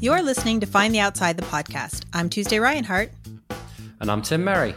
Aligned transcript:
You're 0.00 0.22
listening 0.22 0.60
to 0.60 0.66
Find 0.66 0.94
the 0.94 1.00
Outside, 1.00 1.36
the 1.36 1.44
podcast. 1.44 2.04
I'm 2.14 2.30
Tuesday 2.30 2.58
Ryan-Hart. 2.58 3.10
And 4.00 4.10
I'm 4.10 4.22
Tim 4.22 4.42
Merry. 4.42 4.74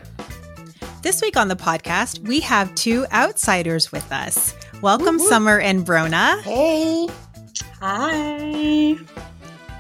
This 1.04 1.22
week 1.22 1.38
on 1.38 1.48
the 1.48 1.56
podcast, 1.56 2.20
we 2.28 2.42
have 2.42 2.76
two 2.76 3.06
outsiders 3.14 3.94
with 3.94 4.12
us. 4.12 4.54
Welcome, 4.82 5.20
Woo-hoo. 5.20 5.30
Summer 5.30 5.58
and 5.60 5.86
Brona. 5.86 6.42
Hey. 6.42 7.08
Hi. 7.80 8.98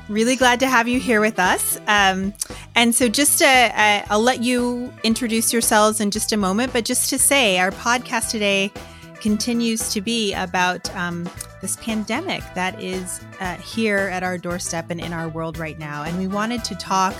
Really 0.08 0.38
glad 0.38 0.62
to 0.62 0.68
have 0.68 0.88
you 0.88 1.02
here 1.02 1.20
with 1.20 1.40
us. 1.40 1.78
Um, 1.88 2.34
and 2.76 2.96
so, 2.96 3.10
just 3.10 3.40
to, 3.40 3.46
uh, 3.46 4.06
I'll 4.10 4.22
let 4.22 4.42
you 4.42 4.94
introduce 5.04 5.52
yourselves 5.52 6.00
in 6.00 6.12
just 6.12 6.32
a 6.32 6.38
moment, 6.38 6.72
but 6.72 6.86
just 6.86 7.10
to 7.10 7.20
say, 7.20 7.60
our 7.60 7.72
podcast 7.72 8.30
today 8.32 8.72
continues 9.22 9.92
to 9.94 10.02
be 10.02 10.34
about 10.34 10.94
um, 10.96 11.30
this 11.62 11.76
pandemic 11.78 12.44
that 12.56 12.82
is 12.82 13.22
uh, 13.40 13.56
here 13.56 14.10
at 14.12 14.24
our 14.24 14.38
doorstep 14.38 14.90
and 14.90 15.00
in 15.00 15.14
our 15.14 15.28
world 15.28 15.58
right 15.58 15.78
now. 15.80 16.04
And 16.04 16.18
we 16.18 16.28
wanted 16.28 16.64
to 16.66 16.76
talk 16.76 17.16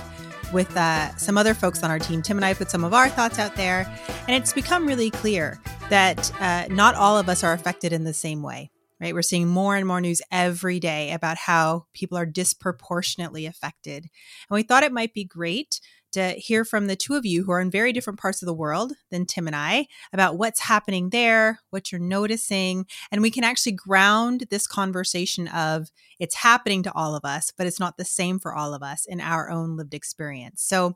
with 0.52 0.74
uh, 0.76 1.14
some 1.16 1.36
other 1.36 1.54
folks 1.54 1.82
on 1.82 1.90
our 1.90 1.98
team. 1.98 2.22
Tim 2.22 2.38
and 2.38 2.44
I 2.44 2.54
put 2.54 2.70
some 2.70 2.84
of 2.84 2.94
our 2.94 3.08
thoughts 3.08 3.38
out 3.38 3.54
there, 3.56 3.92
and 4.26 4.30
it's 4.30 4.52
become 4.52 4.86
really 4.86 5.10
clear 5.10 5.60
that 5.90 6.32
uh, 6.40 6.66
not 6.72 6.94
all 6.94 7.18
of 7.18 7.28
us 7.28 7.44
are 7.44 7.52
affected 7.52 7.92
in 7.92 8.04
the 8.04 8.14
same 8.14 8.42
way. 8.42 8.70
Right, 9.00 9.14
we're 9.14 9.22
seeing 9.22 9.46
more 9.46 9.76
and 9.76 9.86
more 9.86 10.00
news 10.00 10.20
every 10.32 10.80
day 10.80 11.12
about 11.12 11.36
how 11.36 11.86
people 11.94 12.18
are 12.18 12.26
disproportionately 12.26 13.46
affected, 13.46 14.02
and 14.02 14.56
we 14.56 14.64
thought 14.64 14.82
it 14.82 14.90
might 14.90 15.14
be 15.14 15.22
great 15.22 15.80
to 16.12 16.30
hear 16.32 16.64
from 16.64 16.86
the 16.86 16.96
two 16.96 17.14
of 17.14 17.26
you 17.26 17.44
who 17.44 17.52
are 17.52 17.60
in 17.60 17.70
very 17.70 17.92
different 17.92 18.18
parts 18.18 18.42
of 18.42 18.46
the 18.46 18.54
world 18.54 18.92
than 19.10 19.26
Tim 19.26 19.46
and 19.46 19.56
I 19.56 19.86
about 20.12 20.38
what's 20.38 20.60
happening 20.60 21.10
there, 21.10 21.60
what 21.70 21.90
you're 21.92 22.00
noticing, 22.00 22.86
and 23.10 23.22
we 23.22 23.30
can 23.30 23.44
actually 23.44 23.72
ground 23.72 24.44
this 24.50 24.66
conversation 24.66 25.48
of 25.48 25.90
it's 26.18 26.36
happening 26.36 26.82
to 26.84 26.92
all 26.94 27.14
of 27.14 27.24
us, 27.24 27.52
but 27.56 27.66
it's 27.66 27.80
not 27.80 27.96
the 27.96 28.04
same 28.04 28.38
for 28.38 28.54
all 28.54 28.74
of 28.74 28.82
us 28.82 29.04
in 29.06 29.20
our 29.20 29.50
own 29.50 29.76
lived 29.76 29.94
experience. 29.94 30.62
So, 30.62 30.94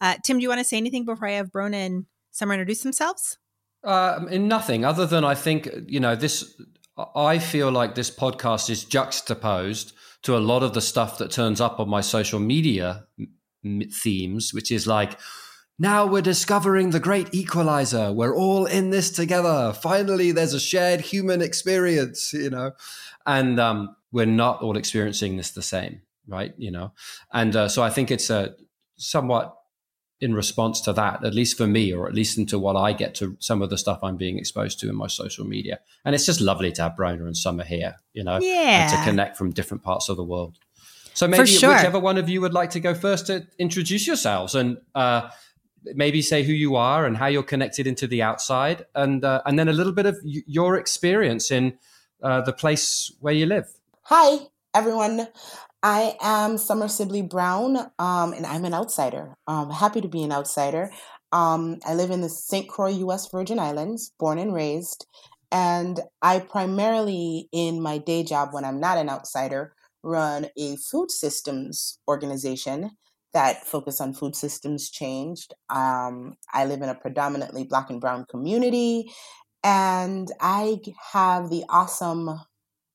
uh, 0.00 0.16
Tim, 0.24 0.38
do 0.38 0.42
you 0.42 0.48
want 0.48 0.60
to 0.60 0.64
say 0.64 0.76
anything 0.76 1.04
before 1.04 1.28
I 1.28 1.32
have 1.32 1.50
Brona 1.50 1.74
and 1.74 2.06
Summer 2.30 2.54
introduce 2.54 2.82
themselves? 2.82 3.38
Uh, 3.84 4.26
in 4.30 4.48
nothing 4.48 4.84
other 4.84 5.06
than 5.06 5.24
I 5.24 5.34
think 5.34 5.68
you 5.86 6.00
know 6.00 6.16
this. 6.16 6.60
I 7.14 7.38
feel 7.38 7.70
like 7.70 7.94
this 7.94 8.10
podcast 8.10 8.68
is 8.70 8.82
juxtaposed 8.82 9.92
to 10.22 10.36
a 10.36 10.38
lot 10.38 10.64
of 10.64 10.74
the 10.74 10.80
stuff 10.80 11.18
that 11.18 11.30
turns 11.30 11.60
up 11.60 11.78
on 11.78 11.88
my 11.88 12.00
social 12.00 12.40
media 12.40 13.06
themes, 13.92 14.52
which 14.54 14.70
is 14.70 14.86
like, 14.86 15.18
now 15.78 16.06
we're 16.06 16.22
discovering 16.22 16.90
the 16.90 17.00
great 17.00 17.32
equalizer. 17.32 18.12
We're 18.12 18.36
all 18.36 18.66
in 18.66 18.90
this 18.90 19.10
together. 19.10 19.72
Finally, 19.72 20.32
there's 20.32 20.54
a 20.54 20.60
shared 20.60 21.00
human 21.00 21.40
experience, 21.40 22.32
you 22.32 22.50
know, 22.50 22.72
and 23.26 23.60
um, 23.60 23.96
we're 24.10 24.26
not 24.26 24.60
all 24.62 24.76
experiencing 24.76 25.36
this 25.36 25.52
the 25.52 25.62
same, 25.62 26.02
right? 26.26 26.52
You 26.58 26.72
know, 26.72 26.92
and 27.32 27.54
uh, 27.54 27.68
so 27.68 27.82
I 27.82 27.90
think 27.90 28.10
it's 28.10 28.28
a 28.28 28.54
somewhat 28.96 29.54
in 30.20 30.34
response 30.34 30.80
to 30.80 30.92
that, 30.92 31.24
at 31.24 31.34
least 31.34 31.56
for 31.56 31.66
me, 31.66 31.92
or 31.92 32.08
at 32.08 32.14
least 32.14 32.38
into 32.38 32.58
what 32.58 32.74
I 32.74 32.92
get 32.92 33.14
to 33.16 33.36
some 33.38 33.62
of 33.62 33.70
the 33.70 33.78
stuff 33.78 34.00
I'm 34.02 34.16
being 34.16 34.36
exposed 34.36 34.80
to 34.80 34.88
in 34.88 34.96
my 34.96 35.06
social 35.06 35.44
media. 35.44 35.78
And 36.04 36.12
it's 36.12 36.26
just 36.26 36.40
lovely 36.40 36.72
to 36.72 36.82
have 36.82 36.96
Brona 36.96 37.20
and 37.20 37.36
Summer 37.36 37.62
here, 37.62 37.94
you 38.14 38.24
know, 38.24 38.40
yeah. 38.40 38.82
and 38.82 38.90
to 38.90 39.10
connect 39.10 39.36
from 39.36 39.52
different 39.52 39.84
parts 39.84 40.08
of 40.08 40.16
the 40.16 40.24
world. 40.24 40.58
So 41.18 41.26
maybe 41.26 41.46
sure. 41.46 41.74
whichever 41.74 41.98
one 41.98 42.16
of 42.16 42.28
you 42.28 42.40
would 42.42 42.54
like 42.54 42.70
to 42.70 42.80
go 42.80 42.94
first 42.94 43.26
to 43.26 43.44
introduce 43.58 44.06
yourselves 44.06 44.54
and 44.54 44.78
uh, 44.94 45.30
maybe 45.82 46.22
say 46.22 46.44
who 46.44 46.52
you 46.52 46.76
are 46.76 47.06
and 47.06 47.16
how 47.16 47.26
you're 47.26 47.42
connected 47.42 47.88
into 47.88 48.06
the 48.06 48.22
outside, 48.22 48.86
and 48.94 49.24
uh, 49.24 49.42
and 49.44 49.58
then 49.58 49.66
a 49.66 49.72
little 49.72 49.92
bit 49.92 50.06
of 50.06 50.16
y- 50.22 50.42
your 50.46 50.76
experience 50.76 51.50
in 51.50 51.76
uh, 52.22 52.42
the 52.42 52.52
place 52.52 53.10
where 53.18 53.34
you 53.34 53.46
live. 53.46 53.66
Hi, 54.02 54.46
everyone. 54.72 55.26
I 55.82 56.16
am 56.20 56.56
Summer 56.56 56.86
Sibley 56.86 57.22
Brown, 57.22 57.90
um, 57.98 58.32
and 58.32 58.46
I'm 58.46 58.64
an 58.64 58.72
outsider. 58.72 59.36
Um, 59.48 59.70
happy 59.70 60.00
to 60.00 60.08
be 60.08 60.22
an 60.22 60.30
outsider. 60.30 60.92
Um, 61.32 61.80
I 61.84 61.94
live 61.94 62.12
in 62.12 62.20
the 62.20 62.28
St. 62.28 62.68
Croix, 62.68 62.94
U.S. 63.06 63.28
Virgin 63.28 63.58
Islands, 63.58 64.12
born 64.20 64.38
and 64.38 64.54
raised. 64.54 65.04
And 65.50 65.98
I 66.22 66.38
primarily, 66.38 67.48
in 67.50 67.82
my 67.82 67.98
day 67.98 68.22
job, 68.22 68.50
when 68.52 68.64
I'm 68.64 68.78
not 68.78 68.98
an 68.98 69.08
outsider, 69.08 69.74
run 70.08 70.46
a 70.56 70.76
food 70.76 71.10
systems 71.10 71.98
organization 72.08 72.90
that 73.34 73.66
focus 73.66 74.00
on 74.00 74.14
food 74.14 74.34
systems 74.34 74.90
changed. 74.90 75.54
Um, 75.68 76.36
I 76.52 76.64
live 76.64 76.80
in 76.80 76.88
a 76.88 76.94
predominantly 76.94 77.64
black 77.64 77.90
and 77.90 78.00
brown 78.00 78.24
community, 78.30 79.12
and 79.62 80.28
I 80.40 80.78
have 81.12 81.50
the 81.50 81.64
awesome 81.68 82.40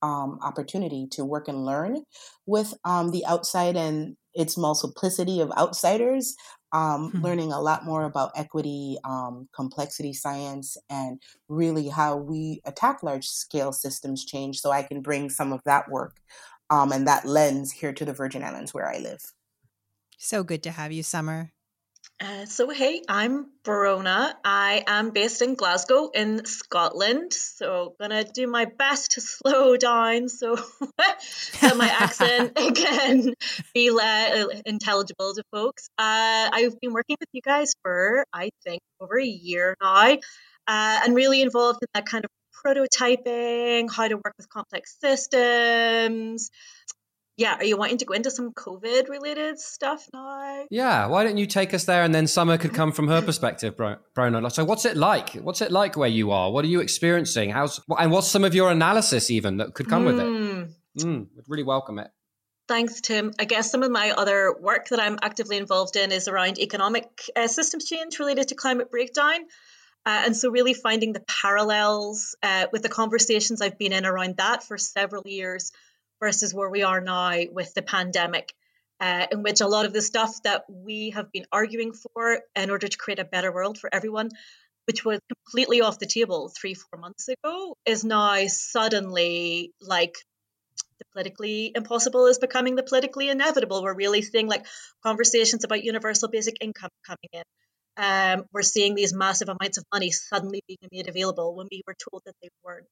um, 0.02 0.38
opportunity 0.42 1.06
to 1.12 1.24
work 1.24 1.48
and 1.48 1.64
learn 1.64 2.02
with 2.46 2.74
um, 2.84 3.10
the 3.10 3.24
outside 3.26 3.76
and 3.76 4.16
its 4.34 4.58
multiplicity 4.58 5.40
of 5.40 5.52
outsiders. 5.56 6.34
Um, 6.72 7.10
hmm 7.12 7.22
Learning 7.22 7.52
a 7.52 7.60
lot 7.60 7.84
more 7.84 8.04
about 8.04 8.32
equity, 8.34 8.98
um, 9.04 9.48
complexity 9.54 10.12
science, 10.12 10.76
and 10.90 11.22
really 11.48 11.88
how 11.88 12.16
we 12.16 12.60
attack 12.64 13.04
large 13.04 13.28
scale 13.28 13.72
systems 13.72 14.24
change. 14.24 14.58
So 14.58 14.72
I 14.72 14.82
can 14.82 15.00
bring 15.00 15.30
some 15.30 15.52
of 15.52 15.60
that 15.64 15.88
work 15.88 16.16
um, 16.74 16.92
and 16.92 17.06
that 17.06 17.24
lens 17.24 17.70
here 17.70 17.92
to 17.92 18.04
the 18.04 18.12
Virgin 18.12 18.42
Islands 18.42 18.74
where 18.74 18.88
I 18.88 18.98
live. 18.98 19.32
So 20.18 20.42
good 20.42 20.64
to 20.64 20.70
have 20.70 20.90
you, 20.90 21.02
Summer. 21.02 21.52
Uh, 22.20 22.46
so, 22.46 22.68
hey, 22.70 23.02
I'm 23.08 23.46
Brona. 23.64 24.34
I 24.44 24.84
am 24.86 25.10
based 25.10 25.42
in 25.42 25.54
Glasgow 25.54 26.10
in 26.14 26.44
Scotland. 26.44 27.32
So, 27.32 27.94
gonna 28.00 28.24
do 28.24 28.46
my 28.46 28.66
best 28.66 29.12
to 29.12 29.20
slow 29.32 29.76
down 29.76 30.28
so 30.28 30.56
that 30.98 31.76
my 31.76 31.88
accent 31.88 32.54
can 32.76 33.34
be 33.74 33.90
uh, 33.90 34.46
intelligible 34.66 35.34
to 35.34 35.42
folks. 35.52 35.88
Uh, 35.98 36.50
I've 36.52 36.78
been 36.80 36.92
working 36.92 37.16
with 37.20 37.28
you 37.32 37.42
guys 37.42 37.74
for, 37.82 38.24
I 38.32 38.50
think, 38.64 38.80
over 39.00 39.18
a 39.18 39.26
year 39.26 39.76
now, 39.80 40.12
uh, 40.12 40.16
and 40.66 41.14
really 41.14 41.42
involved 41.42 41.80
in 41.82 41.88
that 41.94 42.06
kind 42.06 42.24
of 42.24 42.30
prototyping, 42.64 43.92
how 43.92 44.08
to 44.08 44.16
work 44.16 44.34
with 44.36 44.48
complex 44.48 44.96
systems. 45.00 46.50
Yeah, 47.36 47.56
are 47.56 47.64
you 47.64 47.76
wanting 47.76 47.98
to 47.98 48.04
go 48.04 48.14
into 48.14 48.30
some 48.30 48.52
COVID 48.52 49.08
related 49.08 49.58
stuff 49.58 50.08
now? 50.12 50.66
Yeah, 50.70 51.06
why 51.06 51.24
don't 51.24 51.36
you 51.36 51.46
take 51.46 51.74
us 51.74 51.84
there 51.84 52.04
and 52.04 52.14
then 52.14 52.28
Summer 52.28 52.58
could 52.58 52.72
come 52.72 52.92
from 52.92 53.08
her 53.08 53.20
perspective, 53.22 53.76
Brona. 53.76 54.52
So, 54.52 54.64
what's 54.64 54.84
it 54.84 54.96
like? 54.96 55.30
What's 55.30 55.60
it 55.60 55.72
like 55.72 55.96
where 55.96 56.08
you 56.08 56.30
are? 56.30 56.52
What 56.52 56.64
are 56.64 56.68
you 56.68 56.80
experiencing? 56.80 57.50
How's 57.50 57.80
and 57.98 58.12
what's 58.12 58.28
some 58.28 58.44
of 58.44 58.54
your 58.54 58.70
analysis 58.70 59.32
even 59.32 59.56
that 59.56 59.74
could 59.74 59.88
come 59.88 60.04
mm. 60.04 60.06
with 60.06 60.20
it? 60.20 60.26
Mm, 60.26 60.74
mm 60.98 61.26
would 61.34 61.44
really 61.48 61.64
welcome 61.64 61.98
it. 61.98 62.08
Thanks, 62.68 63.00
Tim. 63.00 63.32
I 63.38 63.44
guess 63.44 63.70
some 63.70 63.82
of 63.82 63.90
my 63.90 64.12
other 64.12 64.54
work 64.58 64.88
that 64.88 65.00
I'm 65.00 65.18
actively 65.20 65.56
involved 65.56 65.96
in 65.96 66.12
is 66.12 66.28
around 66.28 66.58
economic 66.58 67.08
uh, 67.34 67.48
systems 67.48 67.84
change 67.84 68.18
related 68.20 68.48
to 68.48 68.54
climate 68.54 68.90
breakdown. 68.90 69.40
Uh, 70.06 70.24
and 70.26 70.36
so, 70.36 70.50
really 70.50 70.74
finding 70.74 71.12
the 71.12 71.24
parallels 71.26 72.36
uh, 72.42 72.66
with 72.72 72.82
the 72.82 72.88
conversations 72.90 73.62
I've 73.62 73.78
been 73.78 73.92
in 73.92 74.04
around 74.04 74.36
that 74.36 74.62
for 74.62 74.76
several 74.76 75.22
years 75.26 75.72
versus 76.20 76.52
where 76.52 76.68
we 76.68 76.82
are 76.82 77.00
now 77.00 77.38
with 77.50 77.72
the 77.72 77.82
pandemic, 77.82 78.52
uh, 79.00 79.26
in 79.32 79.42
which 79.42 79.62
a 79.62 79.66
lot 79.66 79.86
of 79.86 79.94
the 79.94 80.02
stuff 80.02 80.42
that 80.44 80.64
we 80.68 81.10
have 81.10 81.32
been 81.32 81.46
arguing 81.50 81.94
for 81.94 82.40
in 82.54 82.70
order 82.70 82.86
to 82.86 82.98
create 82.98 83.18
a 83.18 83.24
better 83.24 83.50
world 83.50 83.78
for 83.78 83.88
everyone, 83.92 84.28
which 84.86 85.06
was 85.06 85.20
completely 85.32 85.80
off 85.80 85.98
the 85.98 86.06
table 86.06 86.50
three, 86.50 86.74
four 86.74 86.98
months 86.98 87.28
ago, 87.28 87.74
is 87.86 88.04
now 88.04 88.46
suddenly 88.46 89.72
like 89.80 90.16
the 90.98 91.04
politically 91.12 91.72
impossible 91.74 92.26
is 92.26 92.38
becoming 92.38 92.76
the 92.76 92.82
politically 92.82 93.30
inevitable. 93.30 93.82
We're 93.82 93.94
really 93.94 94.20
seeing 94.20 94.48
like 94.48 94.66
conversations 95.02 95.64
about 95.64 95.82
universal 95.82 96.28
basic 96.28 96.58
income 96.60 96.90
coming 97.06 97.30
in 97.32 97.42
um, 97.96 98.44
we're 98.52 98.62
seeing 98.62 98.94
these 98.94 99.14
massive 99.14 99.48
amounts 99.48 99.78
of 99.78 99.84
money 99.92 100.10
suddenly 100.10 100.62
being 100.66 100.78
made 100.90 101.08
available 101.08 101.54
when 101.54 101.68
we 101.70 101.82
were 101.86 101.94
told 102.10 102.22
that 102.26 102.34
they 102.42 102.48
weren't. 102.64 102.86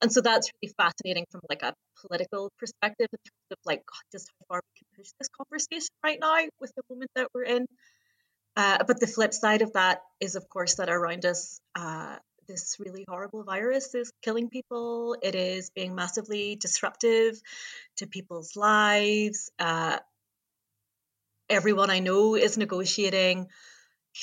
And 0.00 0.12
so 0.12 0.20
that's 0.20 0.50
really 0.62 0.72
fascinating 0.76 1.26
from 1.30 1.42
like 1.48 1.62
a 1.62 1.74
political 2.00 2.50
perspective 2.58 3.08
in 3.12 3.18
terms 3.18 3.50
of 3.50 3.58
like 3.64 3.80
God, 3.80 4.02
just 4.12 4.30
how 4.38 4.46
far 4.48 4.60
we 4.62 4.78
can 4.78 4.86
push 4.96 5.12
this 5.18 5.28
conversation 5.28 5.94
right 6.02 6.18
now 6.20 6.36
with 6.60 6.72
the 6.76 6.82
moment 6.90 7.10
that 7.14 7.28
we're 7.34 7.44
in. 7.44 7.66
Uh, 8.56 8.84
but 8.84 9.00
the 9.00 9.06
flip 9.06 9.34
side 9.34 9.62
of 9.62 9.74
that 9.74 10.00
is, 10.18 10.34
of 10.34 10.48
course, 10.48 10.76
that 10.76 10.88
around 10.88 11.26
us, 11.26 11.60
uh, 11.74 12.16
this 12.48 12.76
really 12.78 13.04
horrible 13.08 13.42
virus 13.44 13.94
is 13.94 14.10
killing 14.22 14.48
people. 14.48 15.16
It 15.22 15.34
is 15.34 15.70
being 15.70 15.94
massively 15.94 16.56
disruptive 16.56 17.34
to 17.98 18.06
people's 18.06 18.56
lives. 18.56 19.50
Uh, 19.58 19.98
everyone 21.50 21.90
I 21.90 21.98
know 21.98 22.34
is 22.34 22.56
negotiating 22.56 23.48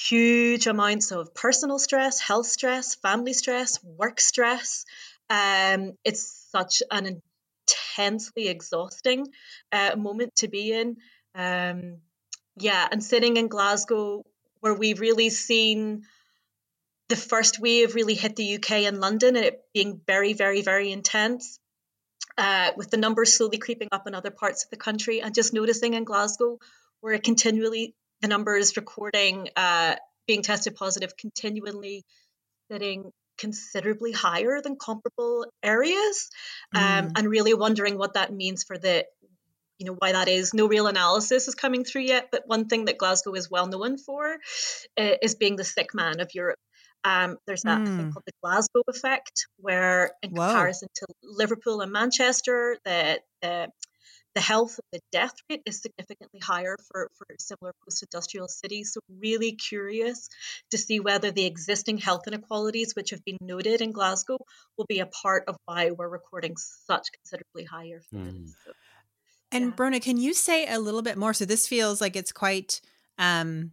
huge 0.09 0.67
amounts 0.67 1.11
of 1.11 1.33
personal 1.35 1.79
stress, 1.79 2.19
health 2.21 2.47
stress, 2.47 2.95
family 2.95 3.33
stress, 3.33 3.83
work 3.83 4.21
stress. 4.21 4.85
Um, 5.29 5.93
it's 6.05 6.47
such 6.51 6.83
an 6.91 7.21
intensely 7.67 8.49
exhausting 8.49 9.27
uh, 9.71 9.95
moment 9.97 10.35
to 10.37 10.49
be 10.49 10.73
in. 10.73 10.97
Um, 11.35 11.99
yeah, 12.57 12.87
and 12.91 13.03
sitting 13.03 13.37
in 13.37 13.49
Glasgow, 13.49 14.25
where 14.61 14.75
we've 14.75 15.01
really 15.01 15.29
seen 15.31 16.03
the 17.09 17.17
first 17.17 17.59
wave 17.59 17.95
really 17.95 18.15
hit 18.15 18.35
the 18.35 18.55
UK 18.55 18.71
and 18.87 19.01
London, 19.01 19.35
and 19.37 19.45
it 19.45 19.61
being 19.73 20.01
very, 20.07 20.33
very, 20.33 20.61
very 20.63 20.91
intense. 20.91 21.59
uh, 22.37 22.71
with 22.77 22.91
the 22.91 22.97
numbers 22.97 23.35
slowly 23.37 23.59
creeping 23.59 23.89
up 23.93 24.07
in 24.07 24.15
other 24.15 24.31
parts 24.31 24.65
of 24.65 24.71
the 24.71 24.77
country, 24.77 25.21
and 25.21 25.35
just 25.35 25.53
noticing 25.53 25.95
in 25.95 26.05
Glasgow 26.05 26.59
where 27.01 27.13
it 27.15 27.23
continually 27.23 27.95
the 28.23 28.29
numbers 28.29 28.75
recording 28.77 29.49
uh, 29.55 29.95
being 30.25 30.41
tested 30.41 30.75
positive 30.75 31.15
continually 31.17 32.03
sitting 32.71 33.11
considerably 33.37 34.13
higher 34.13 34.61
than 34.61 34.77
comparable 34.77 35.45
areas, 35.61 36.29
um, 36.73 36.81
mm. 36.81 37.11
and 37.17 37.29
really 37.29 37.53
wondering 37.53 37.97
what 37.97 38.13
that 38.13 38.33
means 38.33 38.63
for 38.63 38.77
the 38.77 39.05
you 39.77 39.87
know 39.87 39.95
why 39.99 40.13
that 40.13 40.29
is 40.29 40.53
no 40.53 40.67
real 40.67 40.87
analysis 40.87 41.47
is 41.47 41.55
coming 41.55 41.83
through 41.83 42.03
yet 42.03 42.29
but 42.31 42.43
one 42.45 42.67
thing 42.67 42.85
that 42.85 42.97
glasgow 42.97 43.33
is 43.33 43.49
well 43.49 43.65
known 43.65 43.97
for 43.97 44.37
uh, 44.99 45.15
is 45.21 45.33
being 45.33 45.55
the 45.55 45.63
sick 45.63 45.95
man 45.95 46.19
of 46.19 46.29
europe 46.35 46.59
um, 47.03 47.37
there's 47.45 47.63
that 47.63 47.81
mm. 47.81 47.85
thing 47.85 48.11
called 48.13 48.23
the 48.25 48.31
Glasgow 48.41 48.81
effect, 48.87 49.47
where 49.57 50.11
in 50.21 50.31
Whoa. 50.31 50.47
comparison 50.47 50.87
to 50.95 51.05
Liverpool 51.21 51.81
and 51.81 51.91
Manchester, 51.91 52.77
the, 52.85 53.19
the 53.41 53.67
the 54.35 54.41
health 54.41 54.79
the 54.91 54.99
death 55.11 55.33
rate 55.49 55.61
is 55.65 55.81
significantly 55.81 56.39
higher 56.39 56.75
for, 56.91 57.09
for 57.17 57.27
similar 57.39 57.73
post-industrial 57.83 58.47
cities. 58.47 58.93
So 58.93 59.01
really 59.19 59.53
curious 59.53 60.29
to 60.71 60.77
see 60.77 60.99
whether 60.99 61.31
the 61.31 61.45
existing 61.45 61.97
health 61.97 62.27
inequalities 62.27 62.93
which 62.95 63.11
have 63.11 63.23
been 63.23 63.37
noted 63.41 63.81
in 63.81 63.91
Glasgow 63.91 64.37
will 64.77 64.85
be 64.85 64.99
a 64.99 65.05
part 65.05 65.43
of 65.47 65.55
why 65.65 65.91
we're 65.91 66.09
recording 66.09 66.55
such 66.57 67.07
considerably 67.11 67.65
higher 67.65 68.01
mm. 68.13 68.47
So, 68.47 68.71
and 69.51 69.65
yeah. 69.65 69.71
Brona, 69.71 70.01
can 70.01 70.17
you 70.17 70.33
say 70.33 70.67
a 70.67 70.79
little 70.79 71.03
bit 71.03 71.17
more? 71.17 71.33
So 71.33 71.45
this 71.45 71.67
feels 71.67 72.01
like 72.01 72.15
it's 72.15 72.31
quite 72.31 72.81
um, 73.19 73.71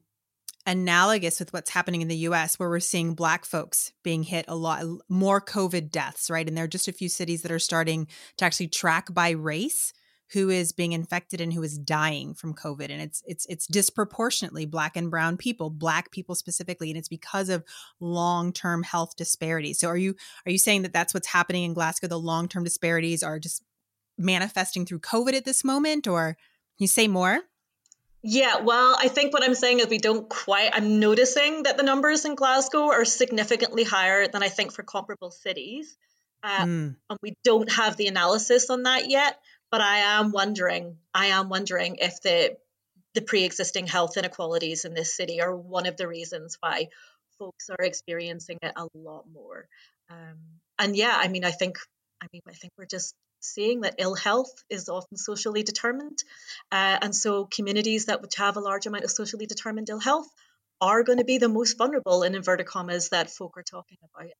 analogous 0.66 1.40
with 1.40 1.52
what's 1.52 1.70
happening 1.70 2.02
in 2.02 2.08
the 2.08 2.16
US, 2.16 2.58
where 2.58 2.68
we're 2.68 2.80
seeing 2.80 3.14
Black 3.14 3.46
folks 3.46 3.92
being 4.02 4.22
hit 4.22 4.44
a 4.46 4.54
lot 4.54 4.84
more 5.08 5.40
COVID 5.40 5.90
deaths, 5.90 6.28
right? 6.28 6.46
And 6.46 6.56
there 6.56 6.64
are 6.64 6.68
just 6.68 6.88
a 6.88 6.92
few 6.92 7.08
cities 7.08 7.42
that 7.42 7.50
are 7.50 7.58
starting 7.58 8.08
to 8.36 8.44
actually 8.44 8.68
track 8.68 9.12
by 9.12 9.30
race 9.30 9.92
who 10.32 10.48
is 10.48 10.72
being 10.72 10.92
infected 10.92 11.40
and 11.40 11.52
who 11.52 11.62
is 11.62 11.78
dying 11.78 12.34
from 12.34 12.54
COVID. 12.54 12.90
And 12.90 13.00
it's 13.00 13.22
it's 13.26 13.46
it's 13.46 13.66
disproportionately 13.66 14.66
black 14.66 14.96
and 14.96 15.10
brown 15.10 15.36
people, 15.36 15.70
black 15.70 16.10
people 16.10 16.34
specifically, 16.34 16.90
and 16.90 16.98
it's 16.98 17.08
because 17.08 17.48
of 17.48 17.64
long-term 17.98 18.82
health 18.82 19.16
disparities. 19.16 19.78
So 19.78 19.88
are 19.88 19.96
you 19.96 20.14
are 20.46 20.52
you 20.52 20.58
saying 20.58 20.82
that 20.82 20.92
that's 20.92 21.14
what's 21.14 21.28
happening 21.28 21.64
in 21.64 21.74
Glasgow? 21.74 22.06
The 22.06 22.18
long-term 22.18 22.64
disparities 22.64 23.22
are 23.22 23.38
just 23.38 23.62
manifesting 24.16 24.86
through 24.86 25.00
COVID 25.00 25.34
at 25.34 25.44
this 25.44 25.64
moment, 25.64 26.06
or 26.06 26.36
can 26.76 26.84
you 26.84 26.88
say 26.88 27.08
more? 27.08 27.40
Yeah, 28.22 28.58
well, 28.60 28.96
I 28.98 29.08
think 29.08 29.32
what 29.32 29.42
I'm 29.42 29.54
saying 29.54 29.80
is 29.80 29.86
we 29.86 29.96
don't 29.96 30.28
quite, 30.28 30.70
I'm 30.74 31.00
noticing 31.00 31.62
that 31.62 31.78
the 31.78 31.82
numbers 31.82 32.26
in 32.26 32.34
Glasgow 32.34 32.90
are 32.90 33.06
significantly 33.06 33.82
higher 33.82 34.28
than 34.28 34.42
I 34.42 34.48
think 34.48 34.72
for 34.72 34.82
comparable 34.82 35.30
cities. 35.30 35.96
Mm. 36.44 36.96
And 37.08 37.18
we 37.22 37.34
don't 37.44 37.70
have 37.72 37.96
the 37.96 38.08
analysis 38.08 38.68
on 38.68 38.82
that 38.82 39.08
yet. 39.10 39.40
But 39.70 39.80
I 39.80 39.98
am 39.98 40.32
wondering, 40.32 40.96
I 41.14 41.26
am 41.26 41.48
wondering 41.48 41.96
if 42.00 42.20
the 42.22 42.56
the 43.14 43.22
pre-existing 43.22 43.86
health 43.86 44.16
inequalities 44.16 44.84
in 44.84 44.94
this 44.94 45.16
city 45.16 45.40
are 45.40 45.54
one 45.54 45.86
of 45.86 45.96
the 45.96 46.06
reasons 46.06 46.56
why 46.60 46.88
folks 47.38 47.68
are 47.70 47.84
experiencing 47.84 48.58
it 48.62 48.72
a 48.76 48.86
lot 48.94 49.24
more. 49.32 49.66
Um, 50.10 50.38
and 50.78 50.96
yeah, 50.96 51.14
I 51.16 51.28
mean, 51.28 51.44
I 51.44 51.50
think, 51.50 51.78
I 52.22 52.26
mean, 52.32 52.42
I 52.48 52.52
think 52.52 52.72
we're 52.78 52.86
just 52.86 53.14
seeing 53.40 53.80
that 53.80 53.96
ill 53.98 54.14
health 54.14 54.52
is 54.68 54.88
often 54.88 55.16
socially 55.16 55.62
determined. 55.62 56.22
Uh, 56.70 56.98
and 57.00 57.14
so 57.14 57.46
communities 57.46 58.06
that 58.06 58.20
would 58.20 58.34
have 58.34 58.56
a 58.56 58.60
large 58.60 58.86
amount 58.86 59.04
of 59.04 59.10
socially 59.10 59.46
determined 59.46 59.88
ill 59.88 59.98
health 59.98 60.28
are 60.80 61.02
going 61.02 61.18
to 61.18 61.24
be 61.24 61.38
the 61.38 61.48
most 61.48 61.76
vulnerable 61.76 62.22
in 62.22 62.34
inverted 62.34 62.66
commas 62.66 63.08
that 63.10 63.30
folk 63.30 63.56
are 63.56 63.62
talking 63.62 63.98
about. 64.14 64.30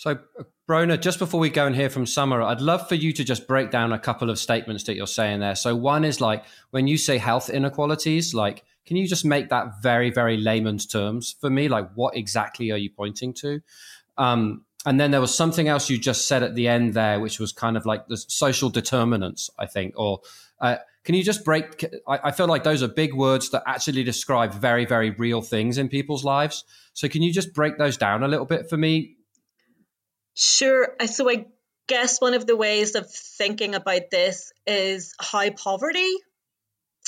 So, 0.00 0.18
Brona, 0.66 0.98
just 0.98 1.18
before 1.18 1.40
we 1.40 1.50
go 1.50 1.66
and 1.66 1.76
hear 1.76 1.90
from 1.90 2.06
Summer, 2.06 2.40
I'd 2.40 2.62
love 2.62 2.88
for 2.88 2.94
you 2.94 3.12
to 3.12 3.22
just 3.22 3.46
break 3.46 3.70
down 3.70 3.92
a 3.92 3.98
couple 3.98 4.30
of 4.30 4.38
statements 4.38 4.84
that 4.84 4.94
you're 4.94 5.06
saying 5.06 5.40
there. 5.40 5.54
So 5.54 5.76
one 5.76 6.06
is 6.06 6.22
like 6.22 6.42
when 6.70 6.86
you 6.86 6.96
say 6.96 7.18
health 7.18 7.50
inequalities, 7.50 8.32
like 8.32 8.64
can 8.86 8.96
you 8.96 9.06
just 9.06 9.26
make 9.26 9.50
that 9.50 9.82
very, 9.82 10.08
very 10.08 10.38
layman's 10.38 10.86
terms 10.86 11.36
for 11.38 11.50
me? 11.50 11.68
Like 11.68 11.90
what 11.96 12.16
exactly 12.16 12.70
are 12.70 12.78
you 12.78 12.88
pointing 12.88 13.34
to? 13.34 13.60
Um, 14.16 14.64
and 14.86 14.98
then 14.98 15.10
there 15.10 15.20
was 15.20 15.34
something 15.34 15.68
else 15.68 15.90
you 15.90 15.98
just 15.98 16.26
said 16.26 16.42
at 16.42 16.54
the 16.54 16.66
end 16.66 16.94
there, 16.94 17.20
which 17.20 17.38
was 17.38 17.52
kind 17.52 17.76
of 17.76 17.84
like 17.84 18.06
the 18.06 18.16
social 18.16 18.70
determinants, 18.70 19.50
I 19.58 19.66
think. 19.66 19.92
Or 19.98 20.20
uh, 20.62 20.76
can 21.04 21.14
you 21.14 21.22
just 21.22 21.44
break? 21.44 21.84
I, 22.08 22.20
I, 22.24 22.30
feel 22.30 22.46
like 22.46 22.64
those 22.64 22.82
are 22.82 22.88
big 22.88 23.12
words 23.12 23.50
that 23.50 23.64
actually 23.66 24.04
describe 24.04 24.54
very, 24.54 24.86
very 24.86 25.10
real 25.10 25.42
things 25.42 25.76
in 25.76 25.90
people's 25.90 26.24
lives. 26.24 26.64
So 26.94 27.06
can 27.06 27.20
you 27.20 27.34
just 27.34 27.52
break 27.52 27.76
those 27.76 27.98
down 27.98 28.22
a 28.22 28.28
little 28.28 28.46
bit 28.46 28.70
for 28.70 28.78
me? 28.78 29.16
Sure. 30.40 30.96
So 31.04 31.28
I 31.28 31.48
guess 31.86 32.18
one 32.18 32.32
of 32.32 32.46
the 32.46 32.56
ways 32.56 32.94
of 32.94 33.10
thinking 33.12 33.74
about 33.74 34.10
this 34.10 34.52
is 34.66 35.14
how 35.20 35.50
poverty 35.50 36.16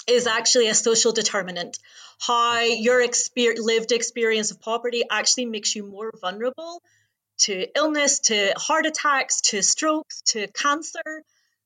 is 0.06 0.26
actually 0.26 0.68
a 0.68 0.74
social 0.74 1.12
determinant. 1.12 1.78
How 2.20 2.60
your 2.60 3.00
exper- 3.00 3.56
lived 3.58 3.90
experience 3.90 4.50
of 4.50 4.60
poverty 4.60 5.04
actually 5.10 5.46
makes 5.46 5.74
you 5.74 5.86
more 5.86 6.12
vulnerable 6.20 6.82
to 7.38 7.68
illness, 7.74 8.20
to 8.20 8.52
heart 8.58 8.84
attacks, 8.84 9.40
to 9.52 9.62
strokes, 9.62 10.20
to 10.26 10.46
cancer. 10.48 11.22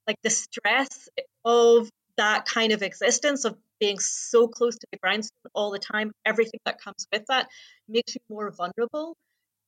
Like 0.06 0.22
the 0.22 0.30
stress 0.30 1.08
of 1.44 1.90
that 2.16 2.44
kind 2.46 2.70
of 2.70 2.82
existence 2.82 3.44
of 3.44 3.58
being 3.80 3.98
so 3.98 4.46
close 4.46 4.76
to 4.76 4.86
the 4.92 4.98
grindstone 4.98 5.50
all 5.52 5.72
the 5.72 5.80
time, 5.80 6.12
everything 6.24 6.60
that 6.64 6.80
comes 6.80 7.08
with 7.12 7.26
that 7.26 7.48
makes 7.88 8.14
you 8.14 8.20
more 8.28 8.52
vulnerable 8.52 9.16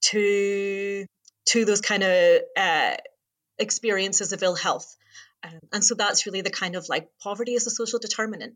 to 0.01 1.05
to 1.49 1.65
those 1.65 1.81
kind 1.81 2.03
of 2.03 2.41
uh, 2.57 2.97
experiences 3.59 4.33
of 4.33 4.43
ill 4.43 4.55
health. 4.55 4.97
Um, 5.45 5.61
and 5.73 5.85
so 5.85 5.95
that's 5.95 6.27
really 6.27 6.41
the 6.41 6.51
kind 6.51 6.75
of 6.75 6.89
like 6.89 7.11
poverty 7.23 7.55
is 7.55 7.67
a 7.67 7.71
social 7.71 7.99
determinant. 7.99 8.55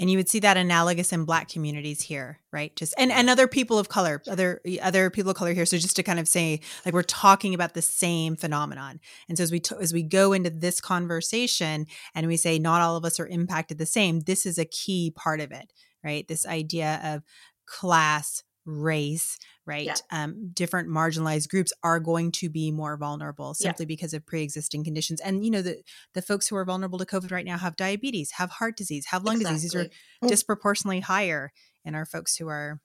And 0.00 0.10
you 0.10 0.16
would 0.18 0.28
see 0.28 0.40
that 0.40 0.56
analogous 0.56 1.12
in 1.12 1.24
black 1.24 1.48
communities 1.48 2.02
here 2.02 2.40
right? 2.50 2.74
Just 2.76 2.94
and 2.96 3.12
and 3.12 3.28
other 3.28 3.46
people 3.46 3.78
of 3.78 3.88
color 3.88 4.22
other 4.28 4.60
other 4.82 5.10
people 5.10 5.30
of 5.30 5.36
color 5.36 5.52
here. 5.52 5.66
So 5.66 5.76
just 5.76 5.96
to 5.96 6.02
kind 6.02 6.18
of 6.18 6.26
say 6.26 6.60
like 6.84 6.94
we're 6.94 7.02
talking 7.02 7.54
about 7.54 7.74
the 7.74 7.82
same 7.82 8.36
phenomenon. 8.36 9.00
And 9.28 9.36
so 9.36 9.44
as 9.44 9.52
we 9.52 9.60
t- 9.60 9.76
as 9.80 9.92
we 9.92 10.02
go 10.02 10.32
into 10.32 10.50
this 10.50 10.80
conversation 10.80 11.86
and 12.14 12.26
we 12.26 12.36
say 12.36 12.58
not 12.58 12.80
all 12.80 12.96
of 12.96 13.04
us 13.04 13.20
are 13.20 13.26
impacted 13.26 13.78
the 13.78 13.86
same 13.86 14.20
this 14.20 14.46
is 14.46 14.58
a 14.58 14.64
key 14.64 15.12
part 15.14 15.40
of 15.40 15.52
it 15.52 15.72
right? 16.04 16.28
This 16.28 16.46
idea 16.46 17.00
of 17.02 17.22
class 17.66 18.42
race 18.66 19.38
right 19.66 19.86
yeah. 19.86 19.94
um, 20.10 20.50
different 20.52 20.88
marginalized 20.88 21.48
groups 21.48 21.72
are 21.82 22.00
going 22.00 22.30
to 22.30 22.48
be 22.48 22.70
more 22.70 22.96
vulnerable 22.96 23.54
simply 23.54 23.84
yeah. 23.84 23.88
because 23.88 24.14
of 24.14 24.24
pre-existing 24.26 24.84
conditions 24.84 25.20
and 25.20 25.44
you 25.44 25.50
know 25.50 25.62
the 25.62 25.82
the 26.14 26.22
folks 26.22 26.48
who 26.48 26.56
are 26.56 26.64
vulnerable 26.64 26.98
to 26.98 27.06
covid 27.06 27.30
right 27.30 27.46
now 27.46 27.58
have 27.58 27.76
diabetes 27.76 28.32
have 28.32 28.50
heart 28.50 28.76
disease 28.76 29.06
have 29.06 29.24
lung 29.24 29.36
exactly. 29.36 29.54
disease 29.54 29.72
these 29.72 29.80
are 29.80 29.88
mm. 30.24 30.28
disproportionately 30.28 31.00
higher 31.00 31.52
in 31.84 31.94
our 31.94 32.04
folks 32.04 32.36
who 32.36 32.48
are 32.48 32.80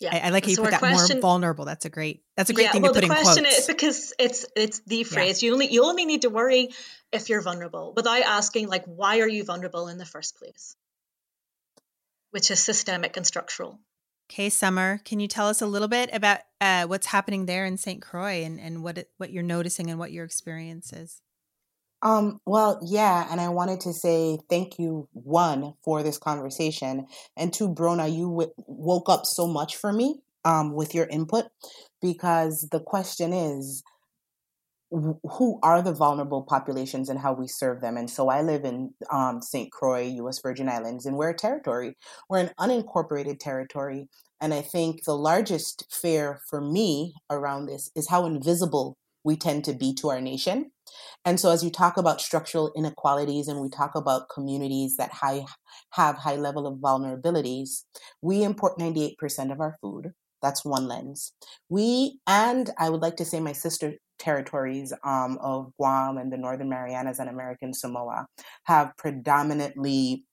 yeah, 0.00 0.10
I, 0.12 0.26
I 0.26 0.30
like 0.30 0.44
how 0.44 0.50
you 0.50 0.56
so 0.56 0.62
put 0.62 0.72
that 0.72 0.80
question, 0.80 1.16
more 1.16 1.22
vulnerable. 1.22 1.64
That's 1.64 1.84
a 1.84 1.88
great. 1.88 2.22
That's 2.36 2.50
a 2.50 2.52
great 2.52 2.64
yeah, 2.64 2.72
thing 2.72 2.82
well, 2.82 2.92
to 2.92 3.00
put 3.00 3.04
in 3.04 3.10
quotes. 3.10 3.34
the 3.34 3.42
question 3.42 3.46
is 3.46 3.66
because 3.66 4.12
it's 4.18 4.46
it's 4.56 4.80
the 4.86 5.04
phrase. 5.04 5.42
You 5.42 5.52
only 5.52 5.68
you 5.72 5.84
only 5.84 6.04
need 6.04 6.22
to 6.22 6.30
worry 6.30 6.70
if 7.12 7.28
you're 7.28 7.40
vulnerable 7.40 7.92
without 7.94 8.22
asking 8.22 8.68
like 8.68 8.84
why 8.86 9.20
are 9.20 9.28
you 9.28 9.44
vulnerable 9.44 9.86
in 9.88 9.98
the 9.98 10.04
first 10.04 10.36
place, 10.36 10.76
which 12.32 12.50
is 12.50 12.58
systemic 12.58 13.16
and 13.16 13.26
structural. 13.26 13.78
Okay, 14.30 14.48
Summer, 14.48 15.00
can 15.04 15.20
you 15.20 15.28
tell 15.28 15.48
us 15.48 15.60
a 15.60 15.66
little 15.66 15.88
bit 15.88 16.08
about 16.12 16.40
uh, 16.60 16.86
what's 16.86 17.06
happening 17.06 17.46
there 17.46 17.66
in 17.66 17.76
St. 17.76 18.00
Croix 18.00 18.42
and, 18.42 18.58
and 18.58 18.82
what 18.82 18.98
it, 18.98 19.10
what 19.18 19.30
you're 19.30 19.42
noticing 19.42 19.90
and 19.90 19.98
what 19.98 20.12
your 20.12 20.24
experience 20.24 20.92
is? 20.92 21.20
Um, 22.00 22.40
well, 22.44 22.80
yeah, 22.84 23.26
and 23.30 23.40
I 23.40 23.48
wanted 23.48 23.80
to 23.80 23.92
say 23.92 24.38
thank 24.50 24.78
you, 24.78 25.08
one, 25.12 25.74
for 25.82 26.02
this 26.02 26.18
conversation, 26.18 27.06
and 27.36 27.52
two, 27.52 27.68
Brona, 27.68 28.14
you 28.14 28.28
w- 28.28 28.52
woke 28.66 29.08
up 29.08 29.24
so 29.24 29.46
much 29.46 29.76
for 29.76 29.92
me 29.92 30.20
um, 30.44 30.74
with 30.74 30.94
your 30.94 31.06
input 31.06 31.46
because 32.02 32.68
the 32.70 32.80
question 32.80 33.32
is, 33.32 33.82
who 34.94 35.58
are 35.62 35.82
the 35.82 35.92
vulnerable 35.92 36.42
populations 36.42 37.08
and 37.08 37.18
how 37.18 37.32
we 37.32 37.48
serve 37.48 37.80
them. 37.80 37.96
And 37.96 38.08
so 38.08 38.28
I 38.28 38.42
live 38.42 38.64
in 38.64 38.94
um, 39.10 39.42
St. 39.42 39.70
Croix, 39.72 40.02
U.S. 40.02 40.40
Virgin 40.40 40.68
Islands, 40.68 41.06
and 41.06 41.16
we're 41.16 41.30
a 41.30 41.36
territory. 41.36 41.96
We're 42.28 42.38
an 42.38 42.50
unincorporated 42.60 43.38
territory. 43.40 44.08
And 44.40 44.54
I 44.54 44.60
think 44.60 45.04
the 45.04 45.16
largest 45.16 45.86
fear 45.90 46.40
for 46.48 46.60
me 46.60 47.14
around 47.30 47.66
this 47.66 47.90
is 47.96 48.08
how 48.08 48.26
invisible 48.26 48.96
we 49.24 49.36
tend 49.36 49.64
to 49.64 49.72
be 49.72 49.94
to 49.94 50.10
our 50.10 50.20
nation. 50.20 50.70
And 51.24 51.40
so, 51.40 51.50
as 51.50 51.64
you 51.64 51.70
talk 51.70 51.96
about 51.96 52.20
structural 52.20 52.70
inequalities 52.76 53.48
and 53.48 53.60
we 53.60 53.70
talk 53.70 53.94
about 53.94 54.28
communities 54.28 54.96
that 54.96 55.12
high, 55.12 55.46
have 55.92 56.18
high 56.18 56.36
level 56.36 56.66
of 56.66 56.78
vulnerabilities, 56.78 57.84
we 58.20 58.42
import 58.44 58.78
98% 58.78 59.50
of 59.50 59.60
our 59.60 59.76
food. 59.80 60.12
That's 60.42 60.62
one 60.62 60.86
lens. 60.86 61.32
We, 61.70 62.18
and 62.26 62.70
I 62.78 62.90
would 62.90 63.00
like 63.00 63.16
to 63.16 63.24
say 63.24 63.40
my 63.40 63.52
sister 63.52 63.94
territories 64.24 64.92
um, 65.04 65.38
of 65.40 65.70
Guam 65.78 66.16
and 66.16 66.32
the 66.32 66.38
Northern 66.38 66.68
Marianas 66.68 67.18
and 67.18 67.28
American 67.28 67.74
Samoa 67.74 68.26
have 68.64 68.92
predominantly 68.96 70.24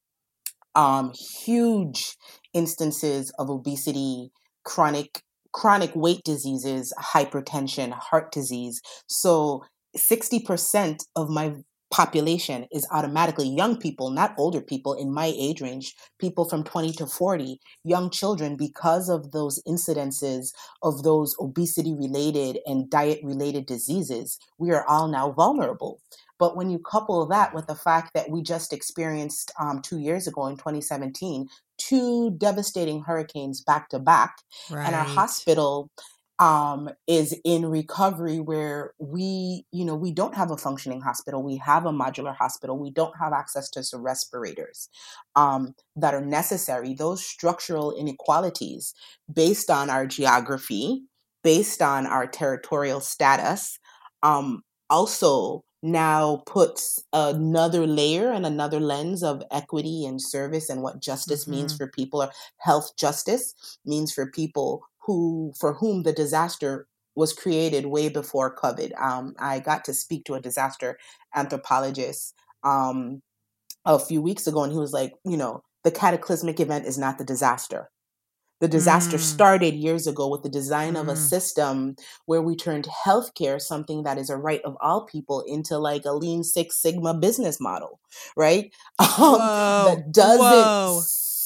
um, 0.75 1.11
huge 1.43 2.15
instances 2.53 3.31
of 3.37 3.49
obesity, 3.49 4.31
chronic 4.63 5.21
chronic 5.53 5.91
weight 5.95 6.23
diseases, 6.23 6.93
hypertension, 6.97 7.91
heart 7.91 8.31
disease. 8.31 8.81
So 9.07 9.65
60% 9.97 10.99
of 11.17 11.29
my 11.29 11.55
population 11.91 12.65
is 12.71 12.87
automatically 12.91 13.47
young 13.47 13.77
people, 13.77 14.09
not 14.09 14.33
older 14.37 14.61
people 14.61 14.93
in 14.93 15.13
my 15.13 15.33
age 15.37 15.61
range, 15.61 15.93
people 16.19 16.45
from 16.45 16.63
20 16.63 16.93
to 16.93 17.05
40, 17.05 17.59
young 17.83 18.09
children, 18.09 18.55
because 18.55 19.09
of 19.09 19.31
those 19.31 19.61
incidences 19.67 20.53
of 20.81 21.03
those 21.03 21.35
obesity 21.39 21.93
related 21.93 22.59
and 22.65 22.89
diet 22.89 23.19
related 23.23 23.65
diseases, 23.65 24.39
we 24.57 24.71
are 24.71 24.85
all 24.87 25.07
now 25.07 25.31
vulnerable. 25.31 26.01
But 26.39 26.55
when 26.55 26.71
you 26.71 26.79
couple 26.79 27.23
that 27.27 27.53
with 27.53 27.67
the 27.67 27.75
fact 27.75 28.15
that 28.15 28.31
we 28.31 28.41
just 28.41 28.73
experienced 28.73 29.51
um, 29.59 29.79
two 29.83 29.99
years 29.99 30.25
ago 30.25 30.47
in 30.47 30.55
2017, 30.55 31.47
two 31.77 32.31
devastating 32.31 33.03
hurricanes 33.03 33.61
back 33.61 33.89
to 33.89 33.99
back, 33.99 34.37
and 34.85 34.95
our 34.95 35.03
hospital 35.05 35.91
um, 36.41 36.89
is 37.05 37.39
in 37.45 37.67
recovery 37.67 38.39
where 38.39 38.93
we, 38.97 39.63
you 39.71 39.85
know, 39.85 39.93
we 39.93 40.11
don't 40.11 40.33
have 40.33 40.49
a 40.49 40.57
functioning 40.57 40.99
hospital. 40.99 41.43
We 41.43 41.57
have 41.57 41.85
a 41.85 41.91
modular 41.91 42.35
hospital. 42.35 42.79
We 42.79 42.89
don't 42.89 43.15
have 43.19 43.31
access 43.31 43.69
to 43.69 43.97
respirators 43.99 44.89
um, 45.35 45.75
that 45.95 46.15
are 46.15 46.25
necessary. 46.25 46.95
Those 46.95 47.23
structural 47.23 47.95
inequalities 47.95 48.95
based 49.31 49.69
on 49.69 49.91
our 49.91 50.07
geography, 50.07 51.03
based 51.43 51.79
on 51.79 52.07
our 52.07 52.25
territorial 52.25 53.01
status, 53.01 53.77
um, 54.23 54.63
also 54.89 55.63
now 55.83 56.41
puts 56.47 57.03
another 57.13 57.85
layer 57.85 58.31
and 58.31 58.47
another 58.47 58.79
lens 58.79 59.23
of 59.23 59.43
equity 59.51 60.05
and 60.05 60.19
service 60.21 60.69
and 60.69 60.81
what 60.81 61.01
justice 61.01 61.43
mm-hmm. 61.43 61.51
means 61.51 61.77
for 61.77 61.87
people 61.87 62.21
or 62.23 62.31
health 62.57 62.91
justice 62.97 63.77
means 63.85 64.11
for 64.11 64.29
people 64.29 64.83
who 65.03 65.53
for 65.59 65.73
whom 65.73 66.03
the 66.03 66.13
disaster 66.13 66.87
was 67.15 67.33
created 67.33 67.85
way 67.87 68.09
before 68.09 68.55
COVID. 68.55 68.99
Um, 69.01 69.35
I 69.39 69.59
got 69.59 69.83
to 69.85 69.93
speak 69.93 70.25
to 70.25 70.35
a 70.35 70.41
disaster 70.41 70.97
anthropologist 71.35 72.33
um, 72.63 73.21
a 73.85 73.99
few 73.99 74.21
weeks 74.21 74.47
ago, 74.47 74.63
and 74.63 74.71
he 74.71 74.79
was 74.79 74.93
like, 74.93 75.13
you 75.25 75.37
know, 75.37 75.63
the 75.83 75.91
cataclysmic 75.91 76.59
event 76.59 76.85
is 76.85 76.97
not 76.97 77.17
the 77.17 77.25
disaster. 77.25 77.89
The 78.61 78.67
disaster 78.67 79.17
mm. 79.17 79.21
started 79.21 79.73
years 79.73 80.05
ago 80.05 80.27
with 80.27 80.43
the 80.43 80.49
design 80.49 80.93
mm. 80.93 81.01
of 81.01 81.07
a 81.07 81.13
mm. 81.13 81.17
system 81.17 81.95
where 82.27 82.43
we 82.43 82.55
turned 82.55 82.87
healthcare, 83.05 83.59
something 83.59 84.03
that 84.03 84.19
is 84.19 84.29
a 84.29 84.37
right 84.37 84.61
of 84.63 84.77
all 84.79 85.05
people, 85.07 85.43
into 85.47 85.79
like 85.79 86.05
a 86.05 86.13
lean 86.13 86.43
Six 86.43 86.79
Sigma 86.79 87.15
business 87.15 87.59
model, 87.59 87.99
right? 88.37 88.71
Um, 88.99 89.37
that 89.39 90.11
doesn't 90.11 90.39
Whoa 90.39 91.01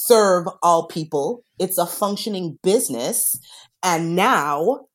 serve 0.06 0.46
all 0.62 0.86
people. 0.86 1.42
It's 1.58 1.78
a 1.78 1.86
functioning 1.86 2.58
business. 2.62 3.38
And 3.82 4.16
now, 4.16 4.86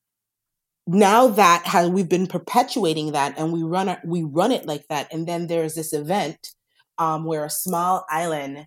now 0.86 1.28
that 1.28 1.66
has, 1.66 1.88
we've 1.88 2.08
been 2.08 2.26
perpetuating 2.26 3.12
that 3.12 3.38
and 3.38 3.52
we 3.52 3.62
run 3.62 3.88
it, 3.88 3.98
we 4.04 4.22
run 4.22 4.52
it 4.52 4.66
like 4.66 4.86
that. 4.88 5.12
And 5.12 5.26
then 5.26 5.46
there's 5.46 5.74
this 5.74 5.92
event 5.92 6.48
um, 6.98 7.24
where 7.24 7.44
a 7.44 7.50
small 7.50 8.04
island 8.10 8.66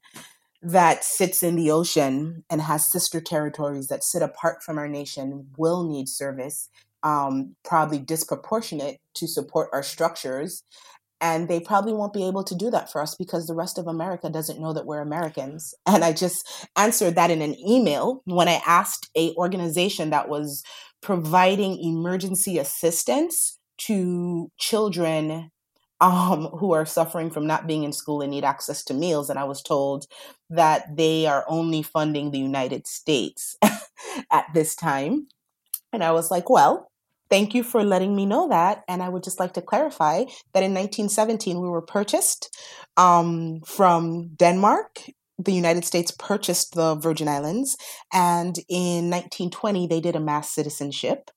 that 0.62 1.04
sits 1.04 1.44
in 1.44 1.56
the 1.56 1.70
ocean 1.70 2.44
and 2.50 2.62
has 2.62 2.92
sister 2.92 3.22
territories 3.22 3.88
that 3.88 4.04
sit 4.04 4.24
apart 4.24 4.64
from 4.64 4.78
our 4.78 4.88
nation 4.88 5.48
will 5.58 5.84
need 5.84 6.10
service, 6.10 6.70
um, 7.04 7.56
probably 7.64 8.00
disproportionate 8.00 9.00
to 9.14 9.28
support 9.28 9.70
our 9.74 9.84
structures 9.84 10.64
and 11.26 11.48
they 11.48 11.60
probably 11.60 11.92
won't 11.92 12.14
be 12.14 12.28
able 12.28 12.44
to 12.44 12.54
do 12.54 12.70
that 12.70 12.92
for 12.92 13.02
us 13.02 13.16
because 13.16 13.48
the 13.48 13.56
rest 13.56 13.80
of 13.80 13.88
America 13.88 14.30
doesn't 14.30 14.62
know 14.62 14.74
that 14.74 14.86
we're 14.86 15.02
Americans. 15.02 15.74
And 15.88 16.04
I 16.04 16.14
just 16.14 16.68
answered 16.76 17.16
that 17.16 17.32
in 17.32 17.42
an 17.42 17.56
email 17.60 18.22
when 18.26 18.48
I 18.48 18.62
asked 18.68 19.10
a 19.16 19.34
organization 19.36 20.12
that 20.12 20.30
was 20.30 20.64
providing 21.02 21.80
emergency 21.80 22.60
assistance 22.60 23.58
to 23.78 24.52
children 24.58 25.52
um, 26.02 26.46
who 26.60 26.74
are 26.74 26.86
suffering 26.86 27.32
from 27.32 27.48
not 27.48 27.66
being 27.66 27.84
in 27.84 27.94
school 27.94 28.22
and 28.22 28.30
need 28.30 28.44
access 28.44 28.84
to 28.84 28.94
meals. 28.94 29.30
And 29.30 29.40
I 29.40 29.46
was 29.46 29.64
told 29.64 30.06
that 30.50 30.96
they 30.96 31.26
are 31.26 31.46
only 31.48 31.82
funding 31.82 32.30
the 32.30 32.40
United 32.40 32.86
States 32.86 33.58
at 34.32 34.46
this 34.54 34.76
time. 34.76 35.28
And 35.92 36.04
I 36.04 36.12
was 36.12 36.30
like, 36.30 36.50
well, 36.50 36.92
Thank 37.30 37.56
you 37.56 37.64
for 37.64 37.84
letting 37.84 38.16
me 38.16 38.26
know 38.26 38.48
that. 38.50 38.84
And 38.88 39.02
I 39.02 39.10
would 39.10 39.24
just 39.24 39.40
like 39.40 39.54
to 39.54 39.62
clarify 39.62 40.26
that 40.54 40.64
in 40.64 40.74
1917, 40.74 41.60
we 41.60 41.68
were 41.68 41.82
purchased 41.82 42.56
um, 42.98 43.62
from 43.66 44.30
Denmark. 44.36 45.10
The 45.38 45.54
United 45.54 45.84
States 45.84 46.12
purchased 46.12 46.76
the 46.76 46.96
Virgin 46.96 47.28
Islands. 47.28 47.78
And 48.14 48.56
in 48.70 49.10
1920, 49.10 49.88
they 49.88 50.00
did 50.00 50.16
a 50.16 50.20
mass 50.20 50.52
citizenship. 50.52 51.32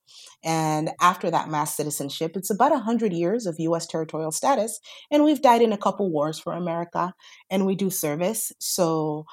And 0.45 0.91
after 1.01 1.31
that 1.31 1.49
mass 1.49 1.77
citizenship, 1.77 2.33
it's 2.37 2.51
about 2.51 2.71
100 2.71 3.13
years 3.13 3.47
of 3.47 3.57
US 3.59 3.87
territorial 3.87 4.31
status. 4.31 4.79
And 5.11 5.25
we've 5.25 5.43
died 5.43 5.63
in 5.63 5.73
a 5.73 5.79
couple 5.79 6.11
wars 6.13 6.39
for 6.39 6.53
America, 6.53 7.13
and 7.51 7.67
we 7.67 7.75
do 7.75 7.91
service. 7.91 8.53
So 8.61 9.25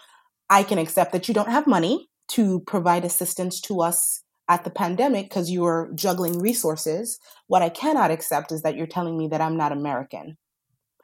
I 0.49 0.63
can 0.63 0.79
accept 0.79 1.11
that 1.11 1.27
you 1.27 1.33
don't 1.33 1.49
have 1.49 1.67
money 1.67 2.07
to 2.29 2.61
provide 2.61 3.05
assistance 3.05 3.61
to 3.61 3.81
us 3.81 4.23
at 4.47 4.63
the 4.63 4.69
pandemic 4.69 5.29
because 5.29 5.51
you're 5.51 5.89
juggling 5.95 6.39
resources. 6.39 7.19
What 7.47 7.61
I 7.61 7.69
cannot 7.69 8.11
accept 8.11 8.51
is 8.51 8.61
that 8.61 8.75
you're 8.75 8.87
telling 8.87 9.17
me 9.17 9.27
that 9.29 9.41
I'm 9.41 9.57
not 9.57 9.71
American. 9.71 10.37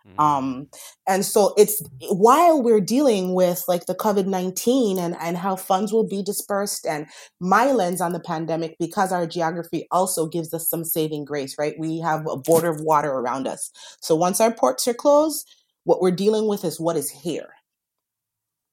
Mm. 0.08 0.20
Um, 0.20 0.68
and 1.08 1.24
so 1.26 1.54
it's 1.58 1.82
while 2.10 2.62
we're 2.62 2.82
dealing 2.82 3.34
with 3.34 3.64
like 3.68 3.86
the 3.86 3.96
COVID 3.96 4.26
19 4.26 4.98
and, 4.98 5.16
and 5.20 5.38
how 5.38 5.56
funds 5.56 5.94
will 5.94 6.08
be 6.08 6.24
dispersed, 6.24 6.86
and 6.86 7.08
my 7.40 7.72
lens 7.72 8.02
on 8.02 8.14
the 8.14 8.20
pandemic, 8.20 8.76
because 8.80 9.12
our 9.12 9.28
geography 9.28 9.88
also 9.92 10.28
gives 10.28 10.54
us 10.54 10.70
some 10.70 10.84
saving 10.84 11.26
grace, 11.26 11.56
right? 11.60 11.76
We 11.78 12.00
have 12.00 12.26
a 12.28 12.38
border 12.38 12.70
of 12.70 12.82
water 12.82 13.12
around 13.12 13.48
us. 13.48 13.72
So 14.02 14.16
once 14.16 14.42
our 14.42 14.54
ports 14.54 14.88
are 14.88 14.94
closed, 14.94 15.48
what 15.84 16.02
we're 16.02 16.12
dealing 16.12 16.48
with 16.48 16.64
is 16.64 16.80
what 16.80 16.98
is 16.98 17.10
here. 17.10 17.50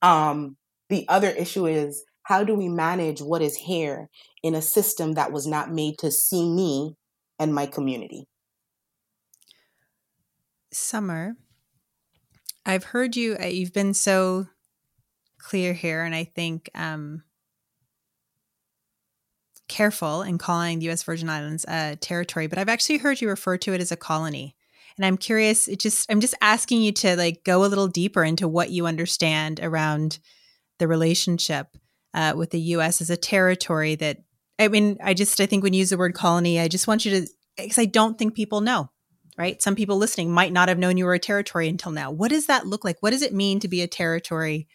Um, 0.01 0.57
the 0.89 1.07
other 1.09 1.31
issue 1.31 1.67
is 1.67 2.05
how 2.29 2.45
do 2.45 2.55
we 2.55 2.69
manage 2.69 3.23
what 3.23 3.41
is 3.41 3.57
here 3.57 4.11
in 4.43 4.55
a 4.55 4.61
system 4.61 5.15
that 5.15 5.33
was 5.33 5.47
not 5.47 5.73
made 5.73 5.97
to 5.97 6.11
see 6.11 6.47
me 6.47 6.95
and 7.39 7.55
my 7.55 7.65
community? 7.65 8.27
Summer, 10.71 11.37
I've 12.67 12.85
heard 12.85 13.17
you, 13.17 13.39
uh, 13.43 13.47
you've 13.47 13.73
been 13.73 13.95
so 13.95 14.47
clear 15.39 15.73
here, 15.73 16.03
and 16.03 16.15
I 16.15 16.25
think 16.25 16.69
um, 16.75 17.23
careful 19.67 20.21
in 20.21 20.37
calling 20.37 20.81
the 20.81 20.85
U.S. 20.87 21.05
Virgin 21.05 21.31
Islands 21.31 21.65
a 21.67 21.97
territory, 21.97 22.47
but 22.47 22.59
I've 22.59 22.69
actually 22.69 22.99
heard 22.99 23.23
you 23.23 23.31
refer 23.31 23.57
to 23.57 23.73
it 23.73 23.81
as 23.81 23.91
a 23.91 23.97
colony. 23.97 24.55
And 24.99 25.07
I'm 25.07 25.17
curious, 25.17 25.67
it 25.67 25.81
just 25.81 26.13
I'm 26.13 26.21
just 26.21 26.35
asking 26.43 26.83
you 26.83 26.93
to 26.93 27.17
like 27.17 27.43
go 27.45 27.65
a 27.65 27.69
little 27.73 27.89
deeper 27.89 28.23
into 28.23 28.47
what 28.47 28.69
you 28.69 28.87
understand 28.87 29.61
around 29.63 30.19
the 30.79 30.87
relationship 30.87 31.69
uh, 32.15 32.35
with 32.37 32.51
the 32.51 32.61
U.S. 32.61 33.01
as 33.01 33.11
a 33.11 33.17
territory 33.17 33.95
that 33.97 34.19
I 34.59 34.69
mean, 34.69 34.99
I 35.03 35.15
just 35.15 35.41
I 35.41 35.47
think 35.47 35.63
when 35.63 35.73
you 35.73 35.79
use 35.79 35.91
the 35.91 35.97
word 35.97 36.15
colony, 36.15 36.59
I 36.61 36.69
just 36.69 36.89
want 36.89 37.05
you 37.05 37.21
to 37.21 37.29
because 37.57 37.79
I 37.79 37.85
don't 37.85 38.19
think 38.19 38.35
people 38.35 38.61
know. 38.61 38.91
Right? 39.37 39.63
Some 39.63 39.77
people 39.77 39.99
listening 39.99 40.33
might 40.33 40.53
not 40.53 40.69
have 40.69 40.79
known 40.79 40.97
you 40.97 41.05
were 41.05 41.15
a 41.15 41.21
territory 41.21 41.69
until 41.69 41.93
now. 41.93 42.11
What 42.11 42.31
does 42.31 42.47
that 42.47 42.67
look 42.67 42.85
like? 42.85 42.97
What 43.01 43.11
does 43.11 43.23
it 43.23 43.33
mean 43.33 43.61
to 43.61 43.69
be 43.69 43.83
a 43.83 43.87
territory? 43.87 44.67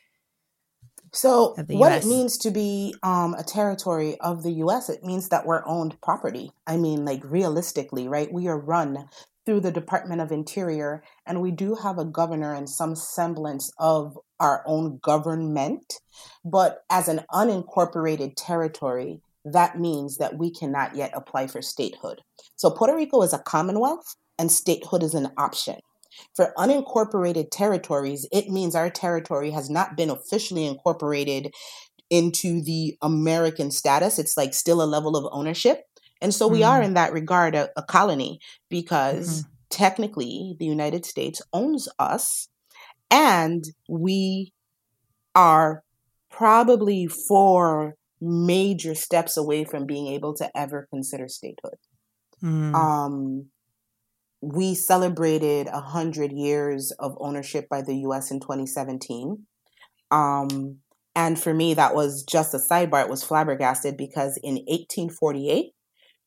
So, 1.12 1.54
what 1.68 1.92
it 1.92 2.06
means 2.06 2.38
to 2.40 2.50
be 2.50 2.96
um, 3.04 3.36
a 3.36 3.44
territory 3.44 4.18
of 4.20 4.42
the 4.42 4.52
U.S. 4.54 4.90
It 4.90 5.04
means 5.04 5.30
that 5.30 5.46
we're 5.46 5.66
owned 5.68 6.00
property. 6.02 6.52
I 6.66 6.78
mean, 6.78 7.04
like 7.04 7.22
realistically, 7.26 8.08
right? 8.08 8.32
We 8.32 8.48
are 8.48 8.58
run 8.58 9.10
through 9.46 9.60
the 9.60 9.72
Department 9.72 10.22
of 10.22 10.32
Interior, 10.32 11.04
and 11.26 11.42
we 11.42 11.52
do 11.52 11.76
have 11.76 11.98
a 11.98 12.06
governor 12.06 12.54
and 12.54 12.70
some 12.70 12.96
semblance 12.96 13.72
of 13.78 14.18
our 14.40 14.64
own 14.66 15.00
government. 15.02 15.94
But 16.46 16.80
as 16.90 17.08
an 17.08 17.22
unincorporated 17.32 18.34
territory, 18.38 19.22
that 19.46 19.78
means 19.80 20.18
that 20.18 20.38
we 20.38 20.52
cannot 20.52 20.96
yet 20.96 21.12
apply 21.14 21.48
for 21.48 21.62
statehood. 21.62 22.22
So 22.56 22.70
Puerto 22.70 22.96
Rico 22.96 23.22
is 23.22 23.34
a 23.34 23.40
commonwealth, 23.40 24.16
and 24.40 24.52
statehood 24.52 25.04
is 25.04 25.14
an 25.14 25.30
option. 25.38 25.80
For 26.36 26.54
unincorporated 26.58 27.48
territories, 27.52 28.28
it 28.32 28.50
means 28.50 28.76
our 28.76 28.90
territory 28.90 29.52
has 29.52 29.70
not 29.70 29.98
been 29.98 30.10
officially 30.10 30.66
incorporated 30.66 31.54
into 32.10 32.62
the 32.62 32.96
American 33.02 33.72
status. 33.72 34.20
It's 34.20 34.38
like 34.38 34.54
still 34.54 34.82
a 34.82 34.86
level 34.86 35.16
of 35.18 35.28
ownership. 35.32 35.84
And 36.24 36.34
so 36.34 36.48
we 36.48 36.62
mm. 36.62 36.68
are, 36.68 36.82
in 36.82 36.94
that 36.94 37.12
regard, 37.12 37.54
a, 37.54 37.70
a 37.76 37.84
colony 37.84 38.40
because 38.70 39.42
mm-hmm. 39.42 39.50
technically 39.70 40.56
the 40.58 40.66
United 40.66 41.06
States 41.06 41.42
owns 41.52 41.90
us 42.00 42.48
and 43.12 43.66
we 43.90 44.54
are 45.36 45.84
probably 46.32 47.08
four 47.08 47.96
major 48.22 48.96
steps 48.96 49.36
away 49.36 49.66
from 49.66 49.86
being 49.86 50.08
able 50.08 50.34
to 50.36 50.50
ever 50.58 50.88
consider 50.90 51.28
statehood. 51.28 51.78
Mm. 52.42 52.74
Um, 52.74 53.46
we 54.42 54.76
celebrated 54.76 55.68
100 55.68 56.32
years 56.32 56.92
of 57.00 57.18
ownership 57.20 57.68
by 57.70 57.82
the 57.82 57.96
US 58.08 58.32
in 58.32 58.40
2017. 58.40 59.46
Um, 60.10 60.78
and 61.16 61.40
for 61.40 61.54
me, 61.54 61.74
that 61.74 61.94
was 61.94 62.24
just 62.24 62.54
a 62.54 62.58
sidebar. 62.58 63.04
It 63.04 63.10
was 63.10 63.24
flabbergasted 63.24 63.98
because 63.98 64.38
in 64.42 64.56
1848, 64.56 65.74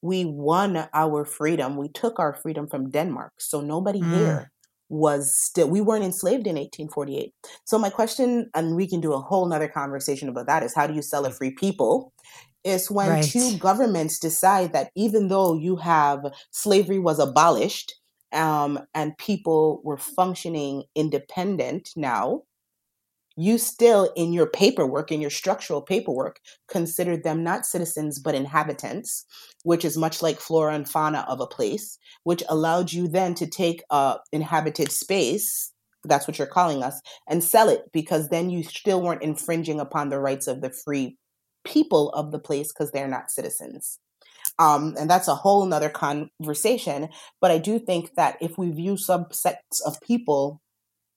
we 0.07 0.25
won 0.25 0.89
our 0.95 1.25
freedom. 1.25 1.77
We 1.77 1.89
took 1.91 2.19
our 2.19 2.35
freedom 2.35 2.69
from 2.69 2.91
Denmark. 2.91 3.33
So 3.39 3.61
nobody 3.61 4.01
Mm. 4.01 4.13
here 4.13 4.51
was 4.89 5.37
still, 5.37 5.69
we 5.69 5.81
weren't 5.81 6.05
enslaved 6.05 6.47
in 6.47 6.57
1848. 6.57 7.35
So 7.65 7.79
my 7.79 7.91
question, 7.91 8.51
and 8.55 8.77
we 8.77 8.89
can 8.89 9.01
do 9.01 9.13
a 9.13 9.21
whole 9.21 9.47
nother 9.47 9.69
conversation 9.69 10.29
about 10.29 10.47
that, 10.47 10.63
is 10.63 10.75
how 10.75 10.87
do 10.87 10.95
you 10.95 11.03
sell 11.03 11.27
a 11.27 11.31
free 11.33 11.51
people? 11.53 12.13
Is 12.65 12.91
when 12.91 13.11
Right. 13.11 13.21
two 13.21 13.59
governments 13.59 14.19
decide 14.19 14.73
that 14.73 14.91
even 14.97 15.29
though 15.29 15.55
you 15.55 15.77
have 15.77 16.21
slavery 16.51 16.99
was 16.99 17.19
abolished 17.21 17.95
um, 18.33 18.81
and 18.95 19.17
people 19.19 19.81
were 19.85 19.99
functioning 19.99 20.85
independent 20.95 21.91
now, 21.97 22.43
you 23.37 23.59
still 23.59 24.11
in 24.16 24.33
your 24.33 24.47
paperwork 24.47 25.12
in 25.12 25.21
your 25.21 25.31
structural 25.31 25.83
paperwork 25.83 26.40
considered 26.69 27.23
them 27.23 27.45
not 27.45 27.66
citizens 27.66 28.19
but 28.19 28.35
inhabitants 28.35 29.25
which 29.62 29.85
is 29.85 29.97
much 29.97 30.23
like 30.23 30.40
flora 30.40 30.75
and 30.75 30.88
fauna 30.88 31.25
of 31.28 31.40
a 31.40 31.47
place 31.47 31.99
which 32.25 32.43
allowed 32.49 32.93
you 32.93 33.07
then 33.07 33.35
to 33.35 33.47
take 33.47 33.83
a 33.90 34.16
inhabited 34.33 34.90
space 34.90 35.73
that's 36.05 36.26
what 36.26 36.38
you're 36.38 36.47
calling 36.47 36.83
us 36.83 37.00
and 37.28 37.43
sell 37.43 37.69
it 37.69 37.83
because 37.93 38.28
then 38.28 38.50
you 38.50 38.62
still 38.62 39.02
weren't 39.02 39.23
infringing 39.23 39.81
upon 39.81 40.09
the 40.09 40.21
rights 40.21 40.47
of 40.47 40.61
the 40.61 40.71
free 40.71 41.16
people 41.64 42.11
of 42.11 42.33
the 42.33 42.38
place 42.38 42.73
because 42.73 42.93
they're 42.93 43.09
not 43.09 43.31
citizens. 43.31 43.99
Um, 44.59 44.95
and 44.99 45.11
that's 45.11 45.28
a 45.28 45.35
whole 45.35 45.66
nother 45.66 45.90
conversation 45.90 47.09
but 47.43 47.50
i 47.50 47.59
do 47.59 47.78
think 47.78 48.14
that 48.14 48.38
if 48.40 48.57
we 48.57 48.71
view 48.71 48.95
subsets 48.95 49.83
of 49.85 50.00
people 50.00 50.62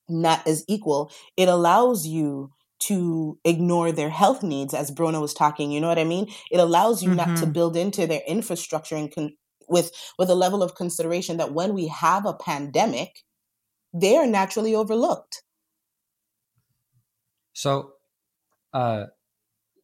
not 0.09 0.45
as 0.47 0.63
equal, 0.67 1.11
it 1.37 1.47
allows 1.47 2.05
you 2.07 2.51
to 2.79 3.37
ignore 3.43 3.91
their 3.91 4.09
health 4.09 4.41
needs, 4.41 4.73
as 4.73 4.89
Brona 4.91 5.19
was 5.21 5.33
talking. 5.33 5.71
You 5.71 5.81
know 5.81 5.89
what 5.89 5.99
I 5.99 6.05
mean? 6.05 6.31
It 6.49 6.59
allows 6.59 7.03
you 7.03 7.11
not 7.11 7.35
to 7.37 7.45
Mhm. 7.45 7.53
build 7.53 7.75
into 7.75 8.07
their 8.07 8.21
infrastructure 8.27 8.95
and 8.95 9.13
con- 9.13 9.35
with 9.67 9.91
with 10.17 10.29
a 10.29 10.35
level 10.35 10.63
of 10.63 10.75
consideration 10.75 11.37
that 11.37 11.53
when 11.53 11.73
we 11.73 11.87
have 11.87 12.25
a 12.25 12.33
pandemic, 12.33 13.23
they 13.93 14.15
are 14.17 14.25
naturally 14.25 14.73
overlooked. 14.75 15.43
So, 17.53 17.93
uh, 18.73 19.05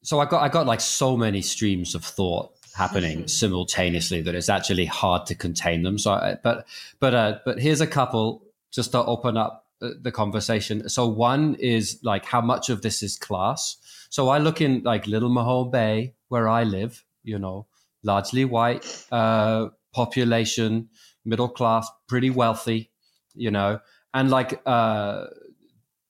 so 0.04 0.20
I 0.20 0.26
got 0.26 0.42
I 0.44 0.50
got 0.50 0.66
like 0.66 0.82
so 0.82 1.18
many 1.18 1.42
streams 1.42 1.96
of 1.96 2.04
thought 2.04 2.52
happening 2.76 3.28
simultaneously 3.42 4.22
that 4.22 4.36
it's 4.36 4.50
actually 4.50 4.86
hard 4.86 5.26
to 5.28 5.36
contain 5.36 5.84
them. 5.84 5.98
So, 5.98 6.12
I, 6.12 6.38
but 6.42 6.66
but 7.00 7.14
uh, 7.14 7.40
but 7.46 7.60
here's 7.60 7.82
a 7.82 7.88
couple 7.88 8.44
just 8.72 8.92
to 8.94 9.04
open 9.04 9.38
up 9.38 9.65
the, 10.02 10.12
conversation. 10.12 10.90
So 10.90 11.08
one 11.08 11.56
is 11.56 12.00
like 12.04 12.26
how 12.26 12.42
much 12.42 12.70
of 12.70 12.82
this 12.82 13.04
is 13.04 13.18
class. 13.18 13.78
So 14.10 14.30
I 14.30 14.38
look 14.38 14.62
in 14.62 14.82
like 14.84 15.08
Little 15.08 15.30
Mahone 15.30 15.72
Bay 15.72 16.16
where 16.30 16.48
I 16.48 16.64
live. 16.64 17.04
You 17.24 17.40
know, 17.40 17.68
largely 18.04 18.46
white 18.46 18.86
uh, 19.12 19.70
population, 19.94 20.90
middle 21.24 21.50
class, 21.50 21.90
pretty 22.08 22.30
wealthy. 22.30 22.92
You 23.34 23.52
know, 23.52 23.80
and 24.14 24.30
like 24.30 24.62
uh, 24.66 25.26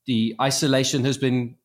the 0.06 0.36
isolation 0.42 1.06
has 1.06 1.18
been 1.18 1.56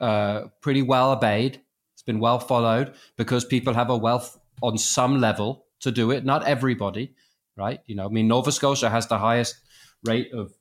uh, 0.00 0.48
pretty 0.60 0.82
well 0.82 1.12
obeyed. 1.12 1.60
It's 1.94 2.02
been 2.02 2.20
well 2.20 2.38
followed 2.38 2.94
because 3.16 3.44
people 3.44 3.74
have 3.74 3.90
a 3.90 3.96
wealth 3.96 4.38
on 4.62 4.78
some 4.78 5.20
level 5.20 5.66
to 5.80 5.90
do 5.90 6.10
it. 6.10 6.24
Not 6.24 6.44
everybody, 6.44 7.14
right? 7.56 7.80
You 7.86 7.96
know, 7.96 8.06
I 8.06 8.08
mean, 8.08 8.28
Nova 8.28 8.50
Scotia 8.52 8.88
has 8.88 9.06
the 9.08 9.18
highest 9.18 9.56
rate 10.04 10.32
of 10.32 10.52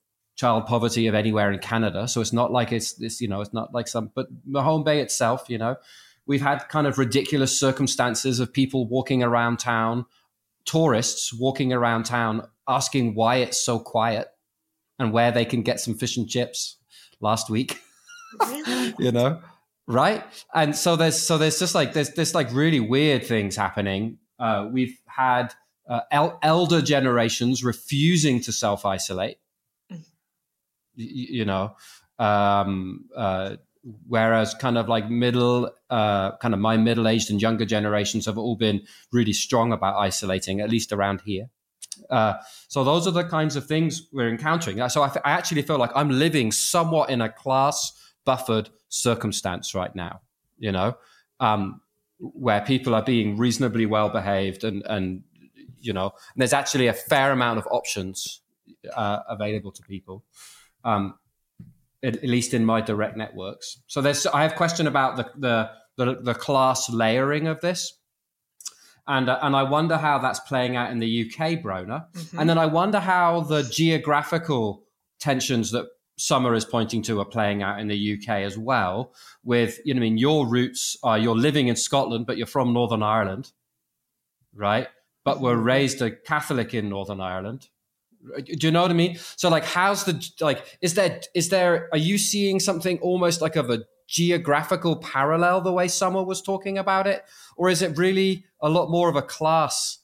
child 0.42 0.66
poverty 0.66 1.06
of 1.08 1.14
anywhere 1.16 1.52
in 1.52 1.60
Canada, 1.60 2.08
so 2.08 2.20
it's 2.22 2.34
not 2.34 2.52
like 2.52 2.72
it's 2.72 2.94
this. 2.94 3.22
You 3.22 3.28
know, 3.28 3.42
it's 3.42 3.54
not 3.54 3.74
like 3.74 3.88
some. 3.88 4.12
But 4.16 4.28
Mahone 4.46 4.84
Bay 4.84 5.00
itself, 5.02 5.46
you 5.48 5.58
know, 5.60 5.76
we've 6.26 6.42
had 6.42 6.68
kind 6.70 6.88
of 6.88 6.98
ridiculous 6.98 7.58
circumstances 7.60 8.40
of 8.40 8.52
people 8.52 8.88
walking 8.88 9.22
around 9.24 9.58
town, 9.60 10.06
tourists 10.66 11.32
walking 11.34 11.72
around 11.72 12.04
town, 12.06 12.48
asking 12.68 13.14
why 13.16 13.36
it's 13.38 13.60
so 13.60 13.78
quiet 13.80 14.30
and 15.00 15.14
where 15.14 15.32
they 15.32 15.46
can 15.46 15.62
get 15.62 15.80
some 15.80 15.94
fish 15.96 16.18
and 16.18 16.30
chips 16.30 16.78
last 17.20 17.50
week 17.50 17.80
Really? 18.48 18.94
you 19.00 19.12
know 19.12 19.40
right 19.88 20.24
and 20.54 20.76
so 20.76 20.96
there's 20.96 21.20
so 21.22 21.38
there's 21.38 21.60
just 21.60 21.76
like 21.76 21.94
there's 21.94 22.12
there's 22.14 22.34
like 22.36 22.52
really 22.54 22.80
weird 22.80 23.26
things 23.26 23.56
happening 23.56 24.18
uh, 24.40 24.68
we've 24.72 24.98
had 25.08 25.54
uh, 25.90 26.02
el- 26.12 26.40
elder 26.42 26.82
generations 26.82 27.64
refusing 27.64 28.40
to 28.42 28.52
self-isolate 28.52 29.38
Mm. 29.38 29.41
You 31.02 31.46
know 31.46 31.76
um, 32.20 33.06
uh, 33.16 33.56
whereas 34.08 34.54
kind 34.54 34.78
of 34.78 34.88
like 34.88 35.10
middle 35.10 35.72
uh, 35.90 36.36
kind 36.38 36.54
of 36.54 36.60
my 36.60 36.78
middle-aged 36.78 37.32
and 37.32 37.42
younger 37.42 37.66
generations 37.66 38.26
have 38.26 38.38
all 38.38 38.56
been 38.56 38.82
really 39.12 39.34
strong 39.34 39.72
about 39.72 39.98
isolating 39.98 40.62
at 40.62 40.70
least 40.70 40.92
around 40.92 41.22
here 41.26 41.50
uh, 42.10 42.34
so 42.68 42.84
those 42.84 43.08
are 43.08 43.12
the 43.12 43.24
kinds 43.24 43.56
of 43.56 43.66
things 43.66 44.08
we're 44.12 44.30
encountering. 44.30 44.88
So 44.90 45.02
I, 45.02 45.08
f- 45.08 45.18
I 45.24 45.32
actually 45.32 45.62
feel 45.62 45.78
like 45.78 45.92
I'm 45.96 46.10
living 46.10 46.52
somewhat 46.52 47.10
in 47.10 47.22
a 47.22 47.30
class 47.30 47.92
buffered 48.26 48.70
circumstance 48.90 49.76
right 49.76 49.94
now. 49.96 50.22
You 50.58 50.72
know, 50.72 50.98
um, 51.40 51.82
where 52.20 52.62
people 52.62 52.94
are 52.96 53.02
being 53.04 53.38
reasonably 53.38 53.86
well 53.86 54.10
behaved, 54.10 54.64
and 54.64 54.84
and 54.86 55.24
you 55.80 55.94
know, 55.94 56.14
and 56.34 56.42
there's 56.42 56.54
actually 56.54 56.88
a 56.88 56.94
fair 56.94 57.32
amount 57.32 57.60
of 57.60 57.68
options 57.72 58.42
uh, 58.96 59.20
available 59.28 59.72
to 59.72 59.82
people. 59.84 60.24
Um, 60.84 61.16
at, 62.04 62.16
at 62.16 62.24
least 62.30 62.54
in 62.54 62.66
my 62.66 62.82
direct 62.82 63.16
networks. 63.16 63.78
So 63.88 64.02
there's 64.02 64.26
I 64.26 64.42
have 64.44 64.56
question 64.56 64.88
about 64.88 65.18
the 65.18 65.30
the 65.38 65.70
the, 65.98 66.22
the 66.22 66.34
class 66.34 66.90
layering 66.90 67.48
of 67.48 67.62
this. 67.62 67.94
And, 69.08 69.30
uh, 69.30 69.40
and 69.42 69.56
I 69.56 69.64
wonder 69.64 69.98
how 69.98 70.20
that's 70.20 70.40
playing 70.42 70.76
out 70.76 70.92
in 70.92 71.00
the 71.00 71.26
UK, 71.26 71.62
Brona. 71.62 72.06
Mhm. 72.14 72.40
And 72.40 72.50
then 72.50 72.58
I 72.58 72.68
wonder 72.68 73.00
how 73.00 73.42
the 73.42 73.64
geographical 73.64 74.84
tensions 75.20 75.72
that 75.72 75.88
Summer 76.18 76.54
is 76.54 76.66
pointing 76.66 77.02
to 77.04 77.20
are 77.20 77.26
playing 77.26 77.64
out 77.64 77.80
in 77.80 77.88
the 77.88 78.14
UK 78.14 78.44
as 78.44 78.58
well. 78.58 79.14
With, 79.44 79.80
you 79.86 79.94
know, 79.94 80.00
I 80.00 80.02
mean, 80.02 80.18
your 80.18 80.48
roots 80.48 80.96
are 81.04 81.18
you're 81.18 81.36
living 81.36 81.68
in 81.68 81.76
Scotland, 81.76 82.28
but 82.28 82.38
you're 82.38 82.46
from 82.46 82.74
Northern 82.74 83.02
Ireland, 83.02 83.52
right? 84.54 84.88
But 85.24 85.42
were 85.42 85.58
raised 85.58 86.02
a 86.02 86.12
Catholic 86.12 86.74
in 86.74 86.90
Northern 86.90 87.22
Ireland. 87.22 87.70
Do 88.46 88.68
you 88.68 88.72
know 88.72 88.82
what 88.82 88.92
I 88.92 88.96
mean? 88.96 89.18
So, 89.36 89.50
like, 89.50 89.66
how's 89.66 90.04
the 90.06 90.24
like? 90.40 90.78
Is 90.82 90.94
there 90.94 91.22
is 91.34 91.50
there? 91.50 91.90
Are 91.92 91.98
you 91.98 92.18
seeing 92.18 92.60
something 92.60 93.00
almost 93.00 93.42
like 93.42 93.56
of 93.56 93.70
a 93.70 93.86
geographical 94.08 94.98
parallel 94.98 95.62
the 95.62 95.72
way 95.72 95.88
Summer 95.88 96.24
was 96.24 96.42
talking 96.42 96.78
about 96.78 97.08
it, 97.08 97.24
or 97.58 97.70
is 97.70 97.82
it 97.82 97.98
really 97.98 98.46
a 98.62 98.70
lot 98.70 98.90
more 98.90 99.10
of 99.10 99.16
a 99.16 99.22
class 99.22 100.00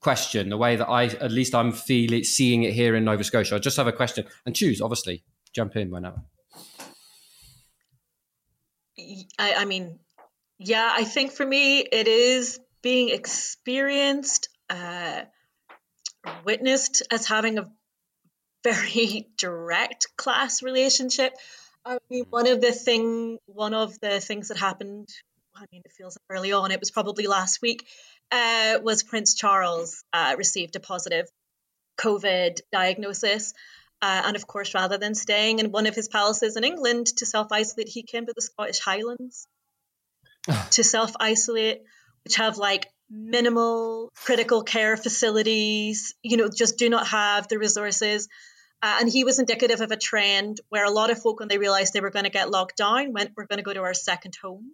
question? 0.00 0.48
The 0.50 0.56
way 0.56 0.76
that 0.76 0.88
I, 0.88 1.04
at 1.04 1.32
least, 1.32 1.54
I'm 1.54 1.72
feeling 1.72 2.24
seeing 2.24 2.64
it 2.64 2.74
here 2.74 2.94
in 2.94 3.04
Nova 3.04 3.24
Scotia. 3.24 3.56
I 3.56 3.58
just 3.58 3.76
have 3.76 3.86
a 3.86 3.92
question 3.92 4.26
and 4.44 4.54
Tues. 4.54 4.80
Obviously, 4.80 5.22
jump 5.52 5.76
in 5.76 5.90
whenever. 5.90 6.22
I, 9.38 9.54
I 9.54 9.64
mean, 9.64 9.98
yeah, 10.58 10.90
I 10.92 11.04
think 11.04 11.32
for 11.32 11.46
me 11.46 11.80
it 11.80 12.06
is 12.06 12.60
being 12.82 13.08
experienced, 13.08 14.48
uh, 14.68 15.22
witnessed 16.44 17.02
as 17.10 17.26
having 17.26 17.58
a 17.58 17.70
very 18.64 19.28
direct 19.38 20.08
class 20.16 20.62
relationship. 20.62 21.32
I 21.84 21.98
mean, 22.10 22.24
one 22.30 22.46
of 22.46 22.60
the 22.60 22.72
thing, 22.72 23.38
one 23.46 23.74
of 23.74 23.98
the 24.00 24.20
things 24.20 24.48
that 24.48 24.58
happened. 24.58 25.08
I 25.54 25.64
mean, 25.72 25.82
it 25.84 25.92
feels 25.92 26.16
early 26.28 26.52
on. 26.52 26.70
It 26.70 26.80
was 26.80 26.90
probably 26.90 27.26
last 27.26 27.60
week. 27.60 27.86
Uh, 28.30 28.78
was 28.82 29.02
Prince 29.02 29.34
Charles 29.34 30.04
uh, 30.12 30.36
received 30.38 30.76
a 30.76 30.80
positive 30.80 31.26
COVID 31.98 32.60
diagnosis. 32.72 33.52
Uh, 34.02 34.22
and 34.26 34.36
of 34.36 34.46
course, 34.46 34.74
rather 34.74 34.96
than 34.96 35.14
staying 35.14 35.58
in 35.58 35.72
one 35.72 35.86
of 35.86 35.94
his 35.94 36.08
palaces 36.08 36.56
in 36.56 36.64
England 36.64 37.06
to 37.18 37.26
self 37.26 37.48
isolate, 37.52 37.88
he 37.88 38.02
came 38.02 38.26
to 38.26 38.32
the 38.34 38.42
Scottish 38.42 38.80
Highlands 38.80 39.46
to 40.70 40.84
self 40.84 41.12
isolate, 41.20 41.82
which 42.24 42.36
have 42.36 42.56
like 42.56 42.86
minimal 43.10 44.10
critical 44.14 44.62
care 44.62 44.96
facilities, 44.96 46.14
you 46.22 46.36
know, 46.36 46.48
just 46.48 46.78
do 46.78 46.88
not 46.88 47.08
have 47.08 47.48
the 47.48 47.58
resources. 47.58 48.28
Uh, 48.82 48.98
and 49.00 49.10
he 49.10 49.24
was 49.24 49.38
indicative 49.38 49.80
of 49.80 49.90
a 49.90 49.96
trend 49.96 50.58
where 50.70 50.84
a 50.84 50.90
lot 50.90 51.10
of 51.10 51.20
folk, 51.20 51.40
when 51.40 51.48
they 51.48 51.58
realized 51.58 51.92
they 51.92 52.00
were 52.00 52.10
going 52.10 52.24
to 52.24 52.30
get 52.30 52.50
locked 52.50 52.78
down, 52.78 53.12
went, 53.12 53.32
We're 53.36 53.46
going 53.46 53.58
to 53.58 53.62
go 53.62 53.74
to 53.74 53.82
our 53.82 53.94
second 53.94 54.34
home. 54.40 54.72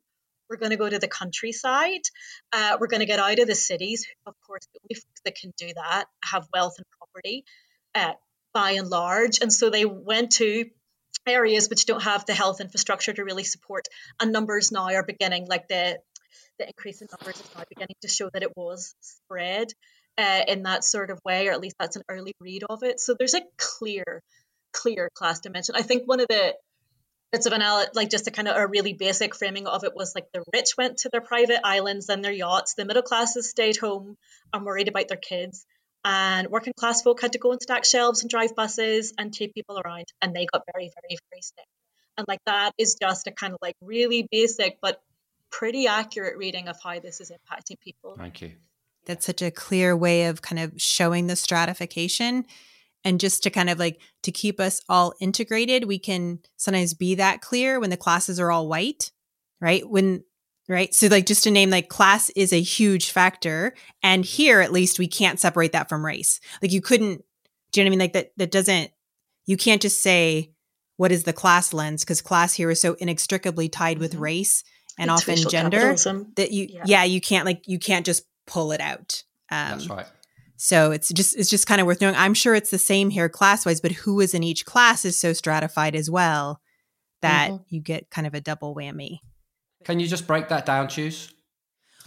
We're 0.49 0.59
going 0.59 0.71
to 0.71 0.77
go 0.77 0.89
to 0.89 0.99
the 0.99 1.09
countryside. 1.09 2.03
Uh, 2.53 2.77
we're 2.79 2.87
going 2.87 3.01
to 3.01 3.07
get 3.07 3.19
out 3.19 3.41
of 3.41 3.49
the 3.49 3.57
cities. 3.57 4.07
Of 4.27 4.35
course, 4.47 4.69
the 4.73 4.79
only 4.85 4.95
folks 4.95 5.21
that 5.25 5.35
can 5.35 5.53
do 5.57 5.73
that 5.75 6.05
have 6.25 6.47
wealth 6.53 6.75
and 6.79 6.87
property. 6.99 7.45
Uh, 7.97 8.13
by 8.57 8.71
and 8.71 8.89
large. 8.89 9.41
And 9.43 9.53
so 9.53 9.69
they 9.69 9.85
went 9.85 10.33
to 10.33 10.65
areas 11.27 11.69
which 11.69 11.85
don't 11.85 12.03
have 12.03 12.25
the 12.25 12.33
health 12.33 12.63
infrastructure 12.63 13.13
to 13.13 13.23
really 13.23 13.45
support. 13.45 13.85
And 14.19 14.33
numbers 14.33 14.73
now 14.73 14.89
are 14.95 15.03
beginning, 15.03 15.47
like 15.47 15.69
the 15.69 15.99
the 16.59 16.67
increase 16.67 17.01
in 17.03 17.09
numbers 17.11 17.41
is 17.41 17.51
now 17.57 17.65
beginning 17.69 17.97
to 18.03 18.09
show 18.09 18.31
that 18.33 18.43
it 18.43 18.57
was 18.57 18.95
spread 19.01 19.69
uh, 20.19 20.43
in 20.49 20.63
that 20.63 20.85
sort 20.85 21.11
of 21.11 21.19
way, 21.25 21.49
or 21.49 21.53
at 21.53 21.61
least 21.61 21.77
that's 21.79 21.97
an 21.97 22.03
early 22.09 22.35
read 22.41 22.65
of 22.69 22.83
it. 22.83 23.01
So 23.01 23.15
there's 23.19 23.35
a 23.35 23.43
clear, 23.59 24.23
clear 24.73 25.11
class 25.15 25.41
dimension. 25.41 25.75
I 25.77 25.83
think 25.83 26.05
one 26.07 26.21
of 26.21 26.29
the 26.29 26.55
bits 27.33 27.47
of 27.47 27.53
analysis, 27.53 27.91
like 27.95 28.11
just 28.11 28.29
a 28.29 28.31
kind 28.31 28.49
of 28.49 28.57
a 28.57 28.67
really 28.67 28.93
basic 28.93 29.35
framing 29.35 29.67
of 29.67 29.85
it 29.85 29.95
was 29.95 30.15
like 30.15 30.27
the 30.33 30.43
rich 30.53 30.71
went 30.79 30.99
to 30.99 31.11
their 31.11 31.21
private 31.21 31.61
islands 31.65 32.09
and 32.09 32.25
their 32.25 32.33
yachts, 32.33 32.75
the 32.75 32.85
middle 32.85 33.03
classes 33.03 33.51
stayed 33.51 33.77
home 33.77 34.17
and 34.53 34.65
worried 34.65 34.89
about 34.89 35.09
their 35.09 35.17
kids, 35.17 35.67
and 36.05 36.49
working 36.49 36.73
class 36.79 37.03
folk 37.03 37.21
had 37.21 37.33
to 37.33 37.39
go 37.39 37.53
and 37.53 37.61
stack 37.61 37.85
shelves 37.85 38.23
and 38.23 38.31
drive 38.31 38.55
buses 38.55 39.13
and 39.19 39.33
take 39.33 39.55
people 39.55 39.79
around, 39.79 40.07
and 40.23 40.35
they 40.35 40.47
got 40.47 40.63
very, 40.73 40.91
very, 41.01 41.19
very 41.31 41.43
sick. 41.43 41.67
And 42.17 42.27
like 42.29 42.41
that 42.47 42.73
is 42.79 42.97
just 43.01 43.27
a 43.27 43.33
kind 43.33 43.53
of 43.53 43.59
like 43.61 43.75
really 43.83 44.27
basic 44.31 44.79
but 44.81 45.01
pretty 45.51 45.87
accurate 45.87 46.37
reading 46.37 46.69
of 46.69 46.77
how 46.83 46.99
this 46.99 47.21
is 47.21 47.31
impacting 47.31 47.81
people. 47.81 48.15
Thank 48.17 48.43
you. 48.43 48.53
That's 49.05 49.27
such 49.27 49.43
a 49.43 49.51
clear 49.51 49.97
way 49.97 50.27
of 50.27 50.43
kind 50.43 50.59
of 50.59 50.73
showing 50.81 51.27
the 51.27 51.37
stratification. 51.37 52.45
And 53.05 53.21
just 53.21 53.45
to 53.45 53.51
kind 53.51 53.71
of 53.71 53.79
like 53.79 54.01
to 54.25 54.33
keep 54.33 54.59
us 54.59 54.81
all 54.89 55.15
integrated 55.21 55.85
we 55.85 56.01
can 56.01 56.41
sometimes 56.57 56.93
be 56.93 57.15
that 57.15 57.41
clear 57.41 57.79
when 57.79 57.91
the 57.91 57.97
classes 57.97 58.41
are 58.41 58.51
all 58.51 58.67
white 58.67 59.13
right? 59.61 59.89
When 59.89 60.25
right? 60.69 60.93
So 60.93 61.07
like 61.07 61.27
just 61.27 61.45
to 61.45 61.51
name 61.51 61.71
like 61.71 61.89
class 61.89 62.31
is 62.31 62.53
a 62.53 62.61
huge 62.61 63.11
factor. 63.11 63.75
And 64.03 64.25
here 64.25 64.61
at 64.61 64.73
least 64.73 64.99
we 64.99 65.07
can't 65.07 65.39
separate 65.39 65.73
that 65.73 65.89
from 65.89 66.05
race. 66.05 66.41
Like 66.61 66.73
you 66.73 66.81
couldn't 66.81 67.23
do 67.73 67.81
you 67.81 67.85
know 67.85 67.89
what 67.89 67.91
i 67.91 67.91
mean? 67.91 67.99
Like 67.99 68.13
that 68.15 68.33
that 68.37 68.51
doesn't 68.51 68.91
you 69.47 69.57
can't 69.57 69.83
just 69.83 70.03
say 70.03 70.53
what 70.97 71.13
is 71.13 71.25
the 71.25 71.33
class 71.33 71.73
lens? 71.73 72.05
Because 72.05 72.23
class 72.23 72.55
here 72.55 72.71
is 72.71 72.81
so 72.81 72.95
inextricably 72.95 73.69
tied 73.69 73.99
with 73.99 74.13
mm-hmm. 74.13 74.23
race 74.23 74.65
and 74.99 75.11
it's 75.11 75.23
often 75.23 75.37
gender 75.49 75.79
capitalism. 75.79 76.33
that 76.37 76.53
you 76.53 76.67
yeah. 76.71 76.83
yeah. 76.87 77.05
you 77.05 77.21
can't 77.21 77.45
like 77.47 77.63
you 77.67 77.79
can't 77.79 78.07
just 78.07 78.25
pull 78.47 78.73
it 78.73 78.81
out 78.81 79.23
um, 79.51 79.71
that's 79.71 79.89
right 79.89 80.07
so 80.57 80.91
it's 80.91 81.11
just 81.11 81.37
it's 81.37 81.51
just 81.51 81.67
kind 81.67 81.81
of 81.81 81.87
worth 81.87 82.01
knowing. 82.01 82.17
I'm 82.17 82.35
sure 82.35 82.55
it's 82.55 82.71
the 82.71 82.79
same 82.79 83.11
here 83.11 83.29
class 83.29 83.67
wise, 83.67 83.81
but 83.81 83.93
who 83.93 84.21
is 84.21 84.35
in 84.35 84.43
each 84.43 84.65
class 84.65 85.05
is 85.05 85.19
so 85.19 85.33
stratified 85.33 85.95
as 85.95 86.11
well 86.11 86.61
that 87.21 87.51
mm-hmm. 87.51 87.63
you 87.69 87.81
get 87.81 88.11
kind 88.11 88.27
of 88.27 88.35
a 88.35 88.41
double 88.41 88.75
whammy. 88.75 89.21
Can 89.85 90.01
you 90.01 90.07
just 90.07 90.27
break 90.27 90.49
that 90.49 90.67
down, 90.67 90.89
Tues? 90.89 91.33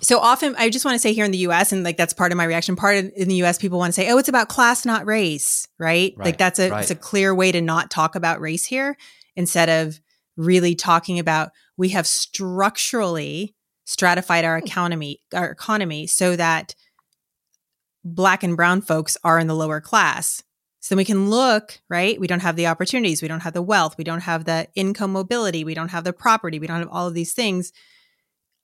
So 0.02 0.20
often, 0.20 0.56
I 0.58 0.70
just 0.70 0.86
want 0.86 0.96
to 0.96 1.00
say 1.00 1.14
here 1.14 1.26
in 1.26 1.32
the 1.32 1.40
U.S. 1.40 1.72
and 1.72 1.84
like 1.84 1.98
that's 1.98 2.14
part 2.14 2.32
of 2.32 2.38
my 2.38 2.46
reaction. 2.46 2.76
Part 2.76 2.98
of, 2.98 3.12
in 3.16 3.28
the 3.28 3.36
U.S., 3.36 3.58
people 3.58 3.78
want 3.78 3.94
to 3.94 4.02
say, 4.02 4.10
"Oh, 4.10 4.18
it's 4.18 4.30
about 4.30 4.50
class, 4.50 4.86
not 4.86 5.06
race," 5.06 5.68
right? 5.78 6.14
right 6.18 6.26
like 6.26 6.38
that's 6.38 6.58
a 6.58 6.72
right. 6.72 6.82
it's 6.82 6.92
a 6.92 6.96
clear 6.96 7.36
way 7.36 7.52
to 7.52 7.62
not 7.62 7.92
talk 7.92 8.16
about 8.16 8.42
race 8.42 8.66
here 8.66 8.98
instead 9.36 9.70
of 9.70 10.00
really 10.38 10.74
talking 10.74 11.20
about 11.20 11.52
we 11.80 11.90
have 11.90 12.06
structurally 12.06 13.56
stratified 13.86 14.46
our 14.46 14.60
hmm. 14.60 14.68
economy 14.68 15.22
our 15.34 15.50
economy 15.50 16.06
so 16.06 16.36
that 16.36 16.76
black 18.04 18.44
and 18.44 18.56
brown 18.56 18.82
folks 18.82 19.18
are 19.24 19.40
in 19.40 19.48
the 19.48 19.56
lower 19.56 19.82
class. 19.82 20.44
So 20.82 20.96
then 20.96 20.98
we 20.98 21.06
can 21.06 21.30
look, 21.30 21.82
right? 21.90 22.20
We 22.20 22.28
don't 22.28 22.42
have 22.42 22.56
the 22.56 22.68
opportunities, 22.68 23.22
we 23.22 23.28
don't 23.28 23.42
have 23.42 23.54
the 23.54 23.62
wealth, 23.62 23.98
we 23.98 24.06
don't 24.06 24.22
have 24.22 24.46
the 24.46 24.68
income 24.76 25.12
mobility, 25.12 25.64
we 25.64 25.74
don't 25.74 25.92
have 25.92 26.06
the 26.06 26.14
property, 26.14 26.60
we 26.60 26.68
don't 26.68 26.80
have 26.80 26.90
all 26.90 27.08
of 27.08 27.14
these 27.14 27.34
things. 27.34 27.74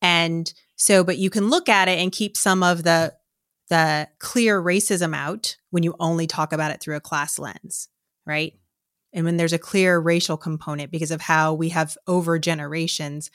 And 0.01 0.53
so, 0.75 1.03
but 1.03 1.17
you 1.17 1.29
can 1.29 1.49
look 1.49 1.67
at 1.67 1.89
it 1.89 1.99
and 1.99 2.11
keep 2.11 2.37
some 2.37 2.63
of 2.63 2.83
the 2.83 3.13
the 3.69 4.07
clear 4.19 4.61
racism 4.61 5.15
out 5.15 5.57
when 5.71 5.83
you 5.83 5.95
only 5.99 6.27
talk 6.27 6.53
about 6.53 6.71
it 6.71 6.81
through 6.81 6.95
a 6.95 7.01
class 7.01 7.39
lens, 7.39 7.89
right? 8.25 8.53
And 9.15 9.25
when 9.25 9.37
there's 9.37 9.53
a 9.53 9.57
clear 9.57 9.97
racial 9.97 10.37
component 10.37 10.91
because 10.91 11.09
of 11.09 11.21
how 11.21 11.53
we 11.53 11.69
have 11.69 11.97
over 12.05 12.37
generations 12.37 13.31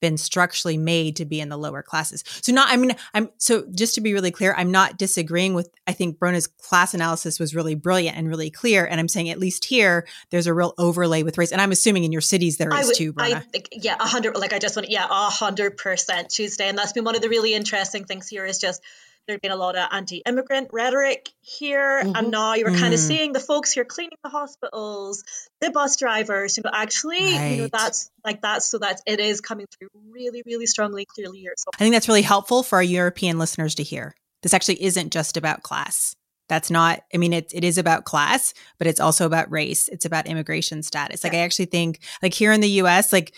been 0.00 0.16
structurally 0.16 0.78
made 0.78 1.16
to 1.16 1.24
be 1.24 1.40
in 1.40 1.48
the 1.48 1.56
lower 1.56 1.82
classes. 1.82 2.24
So 2.40 2.52
not 2.52 2.70
I 2.70 2.76
mean 2.76 2.92
I'm 3.14 3.30
so 3.38 3.66
just 3.70 3.94
to 3.94 4.00
be 4.00 4.12
really 4.12 4.30
clear, 4.30 4.54
I'm 4.56 4.70
not 4.70 4.98
disagreeing 4.98 5.54
with 5.54 5.68
I 5.86 5.92
think 5.92 6.18
Brona's 6.18 6.46
class 6.46 6.94
analysis 6.94 7.38
was 7.38 7.54
really 7.54 7.74
brilliant 7.74 8.16
and 8.16 8.28
really 8.28 8.50
clear 8.50 8.84
and 8.84 8.98
I'm 8.98 9.08
saying 9.08 9.30
at 9.30 9.38
least 9.38 9.64
here 9.66 10.06
there's 10.30 10.46
a 10.46 10.54
real 10.54 10.74
overlay 10.78 11.22
with 11.22 11.38
race 11.38 11.52
and 11.52 11.60
I'm 11.60 11.72
assuming 11.72 12.04
in 12.04 12.12
your 12.12 12.22
cities 12.22 12.56
there 12.56 12.74
is 12.74 12.86
would, 12.86 12.96
too, 12.96 13.12
Brona. 13.12 13.34
I 13.34 13.40
think 13.40 13.68
yeah, 13.72 13.96
100 13.96 14.36
like 14.36 14.52
I 14.52 14.58
just 14.58 14.76
want 14.76 14.90
yeah, 14.90 15.06
100% 15.06 16.28
Tuesday 16.28 16.68
and 16.68 16.78
that's 16.78 16.92
been 16.92 17.04
one 17.04 17.14
of 17.14 17.22
the 17.22 17.28
really 17.28 17.54
interesting 17.54 18.04
things 18.04 18.26
here 18.26 18.46
is 18.46 18.58
just 18.58 18.82
there'd 19.30 19.40
been 19.40 19.52
a 19.52 19.56
lot 19.56 19.76
of 19.76 19.88
anti-immigrant 19.92 20.68
rhetoric 20.72 21.28
here 21.40 22.02
mm-hmm. 22.02 22.16
and 22.16 22.30
now 22.30 22.54
you 22.54 22.64
were 22.64 22.72
mm. 22.72 22.80
kind 22.80 22.92
of 22.92 22.98
seeing 22.98 23.32
the 23.32 23.40
folks 23.40 23.70
here 23.70 23.84
cleaning 23.84 24.18
the 24.24 24.28
hospitals 24.28 25.22
the 25.60 25.70
bus 25.70 25.96
drivers 25.96 26.56
you 26.56 26.62
know 26.64 26.70
actually 26.72 27.18
right. 27.20 27.52
you 27.52 27.62
know 27.62 27.68
that's 27.72 28.10
like 28.24 28.42
that 28.42 28.62
so 28.62 28.78
that 28.78 29.00
it 29.06 29.20
is 29.20 29.40
coming 29.40 29.66
through 29.78 29.88
really 30.10 30.42
really 30.44 30.66
strongly 30.66 31.04
clearly 31.04 31.38
here 31.38 31.54
so 31.56 31.70
i 31.74 31.78
think 31.78 31.94
that's 31.94 32.08
really 32.08 32.22
helpful 32.22 32.62
for 32.62 32.76
our 32.76 32.82
european 32.82 33.38
listeners 33.38 33.76
to 33.76 33.84
hear 33.84 34.14
this 34.42 34.52
actually 34.52 34.82
isn't 34.82 35.12
just 35.12 35.36
about 35.36 35.62
class 35.62 36.16
that's 36.48 36.70
not 36.70 37.02
i 37.14 37.16
mean 37.16 37.32
it, 37.32 37.52
it 37.54 37.62
is 37.62 37.78
about 37.78 38.04
class 38.04 38.52
but 38.78 38.88
it's 38.88 39.00
also 39.00 39.26
about 39.26 39.50
race 39.50 39.88
it's 39.88 40.04
about 40.04 40.26
immigration 40.26 40.82
status 40.82 41.22
like 41.22 41.32
yeah. 41.32 41.38
i 41.38 41.42
actually 41.42 41.66
think 41.66 42.00
like 42.22 42.34
here 42.34 42.52
in 42.52 42.60
the 42.60 42.68
us 42.68 43.12
like 43.12 43.34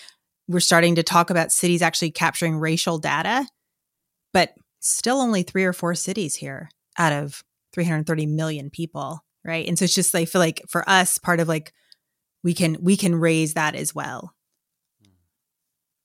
we're 0.48 0.60
starting 0.60 0.94
to 0.94 1.02
talk 1.02 1.30
about 1.30 1.52
cities 1.52 1.82
actually 1.82 2.10
capturing 2.10 2.56
racial 2.56 2.98
data 2.98 3.46
but 4.32 4.54
still 4.82 5.20
only 5.20 5.42
three 5.42 5.64
or 5.64 5.72
four 5.72 5.94
cities 5.94 6.34
here 6.34 6.68
out 6.98 7.12
of 7.12 7.42
330 7.72 8.26
million 8.26 8.70
people 8.70 9.24
right? 9.44 9.66
And 9.66 9.78
so 9.78 9.86
it's 9.86 9.94
just 9.94 10.14
i 10.14 10.24
feel 10.24 10.40
like 10.40 10.62
for 10.68 10.88
us 10.88 11.18
part 11.18 11.40
of 11.40 11.48
like 11.48 11.72
we 12.44 12.54
can 12.54 12.76
we 12.80 12.96
can 12.96 13.14
raise 13.14 13.54
that 13.54 13.74
as 13.74 13.94
well 13.94 14.34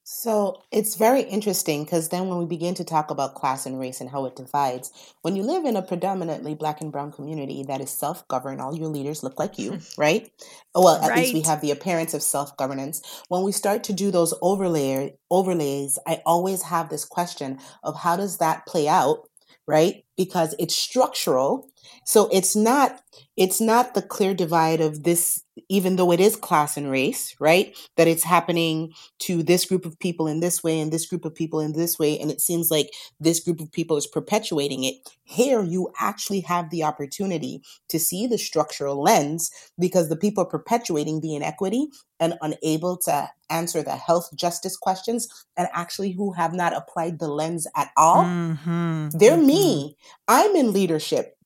so 0.09 0.63
it's 0.71 0.95
very 0.95 1.23
interesting 1.23 1.83
because 1.83 2.07
then 2.07 2.29
when 2.29 2.37
we 2.37 2.45
begin 2.45 2.73
to 2.75 2.85
talk 2.85 3.11
about 3.11 3.35
class 3.35 3.65
and 3.65 3.77
race 3.77 3.99
and 3.99 4.09
how 4.09 4.23
it 4.23 4.37
divides, 4.37 4.89
when 5.21 5.35
you 5.35 5.43
live 5.43 5.65
in 5.65 5.75
a 5.75 5.81
predominantly 5.81 6.55
black 6.55 6.79
and 6.79 6.93
brown 6.93 7.11
community 7.11 7.61
that 7.63 7.81
is 7.81 7.89
self 7.89 8.25
governed, 8.29 8.61
all 8.61 8.73
your 8.73 8.87
leaders 8.87 9.21
look 9.21 9.37
like 9.37 9.59
you, 9.59 9.79
right? 9.97 10.31
Well, 10.73 10.95
at 11.03 11.09
right. 11.09 11.17
least 11.17 11.33
we 11.33 11.41
have 11.41 11.59
the 11.59 11.71
appearance 11.71 12.13
of 12.13 12.23
self 12.23 12.55
governance. 12.55 13.01
When 13.27 13.43
we 13.43 13.51
start 13.51 13.83
to 13.83 13.93
do 13.93 14.09
those 14.09 14.33
overlay 14.41 15.17
overlays, 15.29 15.99
I 16.07 16.21
always 16.25 16.61
have 16.61 16.87
this 16.87 17.03
question 17.03 17.59
of 17.83 17.99
how 17.99 18.15
does 18.15 18.37
that 18.37 18.65
play 18.65 18.87
out, 18.87 19.27
right? 19.67 20.05
Because 20.15 20.55
it's 20.57 20.73
structural. 20.73 21.67
So 22.05 22.29
it's 22.31 22.55
not 22.55 23.01
it's 23.35 23.61
not 23.61 23.93
the 23.93 24.01
clear 24.01 24.33
divide 24.33 24.81
of 24.81 25.03
this 25.03 25.43
even 25.69 25.95
though 25.95 26.11
it 26.11 26.19
is 26.19 26.35
class 26.35 26.77
and 26.77 26.89
race, 26.89 27.35
right? 27.39 27.75
That 27.95 28.07
it's 28.07 28.23
happening 28.23 28.93
to 29.19 29.43
this 29.43 29.65
group 29.65 29.85
of 29.85 29.99
people 29.99 30.27
in 30.27 30.39
this 30.39 30.63
way 30.63 30.79
and 30.79 30.91
this 30.91 31.05
group 31.05 31.25
of 31.25 31.35
people 31.35 31.59
in 31.59 31.73
this 31.73 31.97
way. 31.97 32.19
And 32.19 32.31
it 32.31 32.41
seems 32.41 32.69
like 32.69 32.91
this 33.19 33.39
group 33.39 33.59
of 33.59 33.71
people 33.71 33.97
is 33.97 34.07
perpetuating 34.07 34.83
it. 34.83 34.95
Here, 35.23 35.63
you 35.63 35.91
actually 35.99 36.41
have 36.41 36.69
the 36.69 36.83
opportunity 36.83 37.61
to 37.89 37.99
see 37.99 38.27
the 38.27 38.37
structural 38.37 39.01
lens 39.01 39.51
because 39.79 40.09
the 40.09 40.15
people 40.15 40.43
are 40.43 40.47
perpetuating 40.47 41.21
the 41.21 41.35
inequity 41.35 41.87
and 42.19 42.35
unable 42.41 42.97
to 42.97 43.29
answer 43.49 43.81
the 43.81 43.95
health 43.95 44.29
justice 44.35 44.75
questions 44.75 45.27
and 45.55 45.67
actually 45.73 46.11
who 46.11 46.33
have 46.33 46.53
not 46.53 46.75
applied 46.75 47.19
the 47.19 47.27
lens 47.27 47.67
at 47.75 47.91
all. 47.97 48.23
Mm-hmm. 48.23 49.09
They're 49.17 49.37
mm-hmm. 49.37 49.47
me. 49.47 49.97
I'm 50.27 50.55
in 50.55 50.73
leadership. 50.73 51.36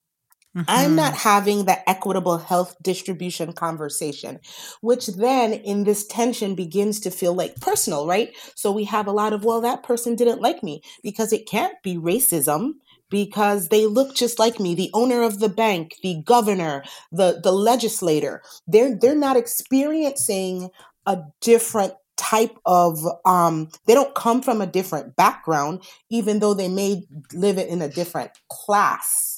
Mm-hmm. 0.55 0.65
I'm 0.67 0.95
not 0.95 1.13
having 1.13 1.63
the 1.65 1.89
equitable 1.89 2.37
health 2.37 2.75
distribution 2.81 3.53
conversation, 3.53 4.39
which 4.81 5.07
then 5.07 5.53
in 5.53 5.85
this 5.85 6.05
tension 6.05 6.55
begins 6.55 6.99
to 7.01 7.11
feel 7.11 7.33
like 7.33 7.61
personal, 7.61 8.05
right? 8.05 8.35
So 8.55 8.71
we 8.71 8.83
have 8.85 9.07
a 9.07 9.13
lot 9.13 9.31
of, 9.31 9.45
well, 9.45 9.61
that 9.61 9.83
person 9.83 10.15
didn't 10.15 10.41
like 10.41 10.61
me 10.61 10.81
because 11.03 11.31
it 11.31 11.47
can't 11.47 11.81
be 11.83 11.95
racism 11.95 12.73
because 13.09 13.69
they 13.69 13.85
look 13.85 14.15
just 14.15 14.39
like 14.39 14.59
me 14.59 14.73
the 14.73 14.89
owner 14.93 15.21
of 15.21 15.39
the 15.39 15.49
bank 15.49 15.95
the 16.01 16.23
governor 16.25 16.81
the 17.11 17.39
the 17.43 17.51
legislator 17.51 18.41
they're 18.67 18.95
they're 18.95 19.15
not 19.15 19.35
experiencing 19.35 20.69
a 21.05 21.19
different 21.41 21.93
type 22.15 22.55
of 22.65 22.99
um 23.25 23.69
they 23.85 23.93
don't 23.93 24.15
come 24.15 24.41
from 24.41 24.61
a 24.61 24.67
different 24.67 25.15
background 25.15 25.83
even 26.09 26.39
though 26.39 26.53
they 26.53 26.69
may 26.69 27.03
live 27.33 27.57
it 27.57 27.67
in 27.67 27.81
a 27.81 27.89
different 27.89 28.31
class 28.49 29.30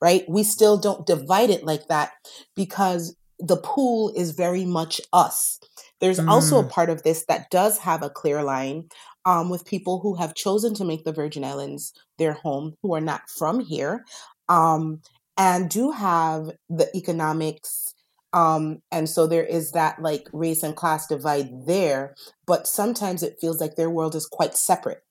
right? 0.00 0.24
We 0.28 0.42
still 0.42 0.78
don't 0.78 1.06
divide 1.06 1.50
it 1.50 1.64
like 1.64 1.88
that 1.88 2.12
because 2.54 3.16
the 3.38 3.56
pool 3.56 4.12
is 4.16 4.32
very 4.32 4.64
much 4.64 5.00
us. 5.12 5.60
There's 6.00 6.20
mm. 6.20 6.28
also 6.28 6.60
a 6.60 6.64
mm. 6.64 6.70
part 6.70 6.90
of 6.90 7.02
this 7.02 7.24
that 7.26 7.50
does 7.50 7.78
have 7.78 8.02
a 8.02 8.10
clear 8.10 8.42
line 8.42 8.88
um, 9.24 9.50
with 9.50 9.64
people 9.64 10.00
who 10.00 10.14
have 10.16 10.34
chosen 10.34 10.74
to 10.74 10.84
make 10.84 11.04
the 11.04 11.12
Virgin 11.12 11.44
Islands 11.44 11.92
their 12.18 12.32
home, 12.32 12.74
who 12.82 12.94
are 12.94 13.00
not 13.00 13.22
from 13.28 13.60
here, 13.60 14.04
um, 14.48 15.00
and 15.36 15.68
do 15.68 15.90
have 15.90 16.50
the 16.68 16.88
economics. 16.96 17.94
Um, 18.32 18.82
and 18.90 19.08
so 19.08 19.26
there 19.26 19.44
is 19.44 19.72
that 19.72 20.00
like 20.00 20.28
race 20.32 20.62
and 20.62 20.76
class 20.76 21.06
divide 21.06 21.66
there, 21.66 22.14
but 22.46 22.66
sometimes 22.66 23.22
it 23.22 23.38
feels 23.40 23.60
like 23.60 23.76
their 23.76 23.90
world 23.90 24.14
is 24.14 24.26
quite 24.26 24.56
separate 24.56 25.02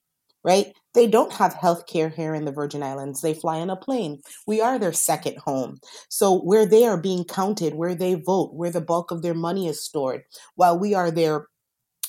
right? 0.47 0.73
They 0.93 1.07
don't 1.07 1.33
have 1.33 1.53
health 1.53 1.87
care 1.87 2.07
here 2.07 2.33
in 2.33 2.45
the 2.45 2.53
Virgin 2.53 2.81
Islands. 2.81 3.19
They 3.19 3.33
fly 3.33 3.59
on 3.59 3.69
a 3.69 3.75
plane. 3.75 4.21
We 4.47 4.61
are 4.61 4.79
their 4.79 4.93
second 4.93 5.39
home. 5.39 5.79
So 6.09 6.39
where 6.39 6.65
they 6.65 6.85
are 6.85 6.99
being 6.99 7.25
counted, 7.25 7.75
where 7.75 7.93
they 7.93 8.13
vote, 8.13 8.53
where 8.53 8.71
the 8.71 8.79
bulk 8.79 9.11
of 9.11 9.21
their 9.21 9.33
money 9.33 9.67
is 9.67 9.83
stored, 9.83 10.21
while 10.55 10.79
we 10.79 10.93
are 10.95 11.11
their 11.11 11.47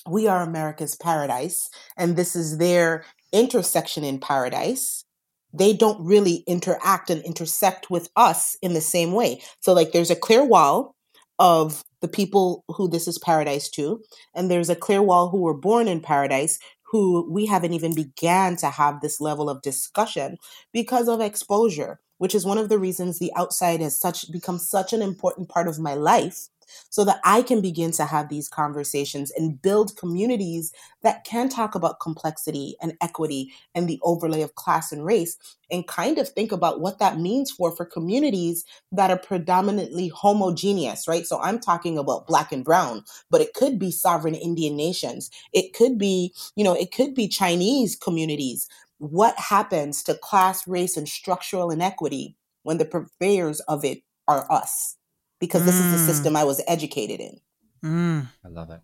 we 0.09 0.27
are 0.27 0.40
America's 0.40 0.94
paradise, 0.94 1.68
and 1.98 2.16
this 2.16 2.35
is 2.35 2.57
their 2.57 3.05
intersection 3.33 4.05
in 4.05 4.20
paradise. 4.20 5.05
They 5.53 5.74
don't 5.74 6.03
really 6.03 6.44
interact 6.46 7.11
and 7.11 7.22
intersect 7.24 7.90
with 7.90 8.09
us 8.16 8.57
in 8.62 8.72
the 8.72 8.81
same 8.81 9.12
way. 9.12 9.42
So, 9.61 9.74
like, 9.74 9.92
there's 9.92 10.11
a 10.11 10.16
clear 10.16 10.44
wall, 10.44 10.94
of 11.38 11.85
the 12.01 12.09
people 12.09 12.64
who 12.68 12.88
this 12.88 13.07
is 13.09 13.18
paradise 13.18 13.68
to. 13.70 14.03
And 14.35 14.51
there's 14.51 14.70
a 14.70 14.77
clear 14.77 15.03
wall 15.03 15.29
who 15.29 15.40
were 15.40 15.55
born 15.55 15.88
in 15.88 16.01
paradise 16.01 16.59
who 16.90 17.31
we 17.31 17.46
haven't 17.46 17.74
even 17.74 17.94
began 17.94 18.57
to 18.57 18.68
have 18.70 19.01
this 19.01 19.20
level 19.20 19.51
of 19.51 19.62
discussion 19.62 20.38
because 20.72 21.09
of 21.09 21.20
exposure, 21.20 22.01
which 22.18 22.35
is 22.35 22.46
one 22.46 22.59
of 22.59 22.68
the 22.68 22.79
reasons 22.79 23.18
the 23.18 23.33
outside 23.37 23.81
has 23.81 23.98
such 23.98 24.31
become 24.33 24.59
such 24.59 24.92
an 24.92 25.03
important 25.03 25.48
part 25.48 25.68
of 25.68 25.79
my 25.79 25.94
life 25.94 26.48
so 26.90 27.04
that 27.04 27.20
I 27.24 27.42
can 27.42 27.61
begin 27.61 27.92
to 27.92 28.04
have 28.04 28.28
these 28.28 28.48
conversations 28.48 29.31
and 29.33 29.61
build 29.61 29.96
communities 29.96 30.72
that 31.02 31.24
can 31.24 31.48
talk 31.48 31.74
about 31.74 32.00
complexity 32.00 32.76
and 32.83 32.94
equity 33.00 33.52
and 33.74 33.88
the 33.88 34.00
overlay 34.02 34.42
of 34.42 34.54
class 34.57 34.92
and 34.92 35.04
race 35.04 35.37
and 35.70 35.87
kind 35.87 36.18
of 36.18 36.28
think 36.28 36.52
about 36.52 36.81
what 36.81 36.98
that 36.98 37.18
means 37.18 37.50
for 37.50 37.74
for 37.74 37.85
communities 37.85 38.64
that 38.92 39.11
are 39.11 39.18
predominantly 39.18 40.09
homogeneous 40.09 41.09
right? 41.09 41.26
So 41.26 41.40
i'm 41.40 41.59
talking 41.61 41.98
about 41.98 42.26
black 42.26 42.52
and 42.52 42.64
brown 42.64 43.04
but 43.31 43.40
it 43.40 43.54
could 43.54 43.78
be 43.78 43.90
sovereign 43.90 44.35
indian 44.35 44.76
nations. 44.76 45.31
It 45.52 45.74
could 45.74 45.98
be 45.98 46.35
you 46.57 46.64
know 46.64 46.74
it 46.74 46.92
could 46.92 47.14
be 47.14 47.28
chinese 47.28 47.96
communities. 47.96 48.68
What 48.98 49.38
happens 49.38 50.02
to 50.04 50.14
class 50.14 50.66
race 50.68 50.96
and 50.96 51.09
structural 51.09 51.70
inequity 51.70 52.37
when 52.64 52.78
the 52.78 52.85
purveyors 52.85 53.61
of 53.62 53.85
it 53.85 54.02
are 54.28 54.50
us 54.52 54.97
because 55.38 55.64
this 55.64 55.77
is 55.77 55.92
the 55.92 55.98
mm. 55.98 56.07
system 56.07 56.37
I 56.37 56.44
was 56.44 56.61
educated 56.66 57.20
in. 57.20 57.40
Mm. 57.85 58.27
I 58.44 58.48
love 58.48 58.70
it. 58.70 58.81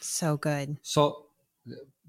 So 0.00 0.36
good. 0.36 0.78
So 0.82 1.26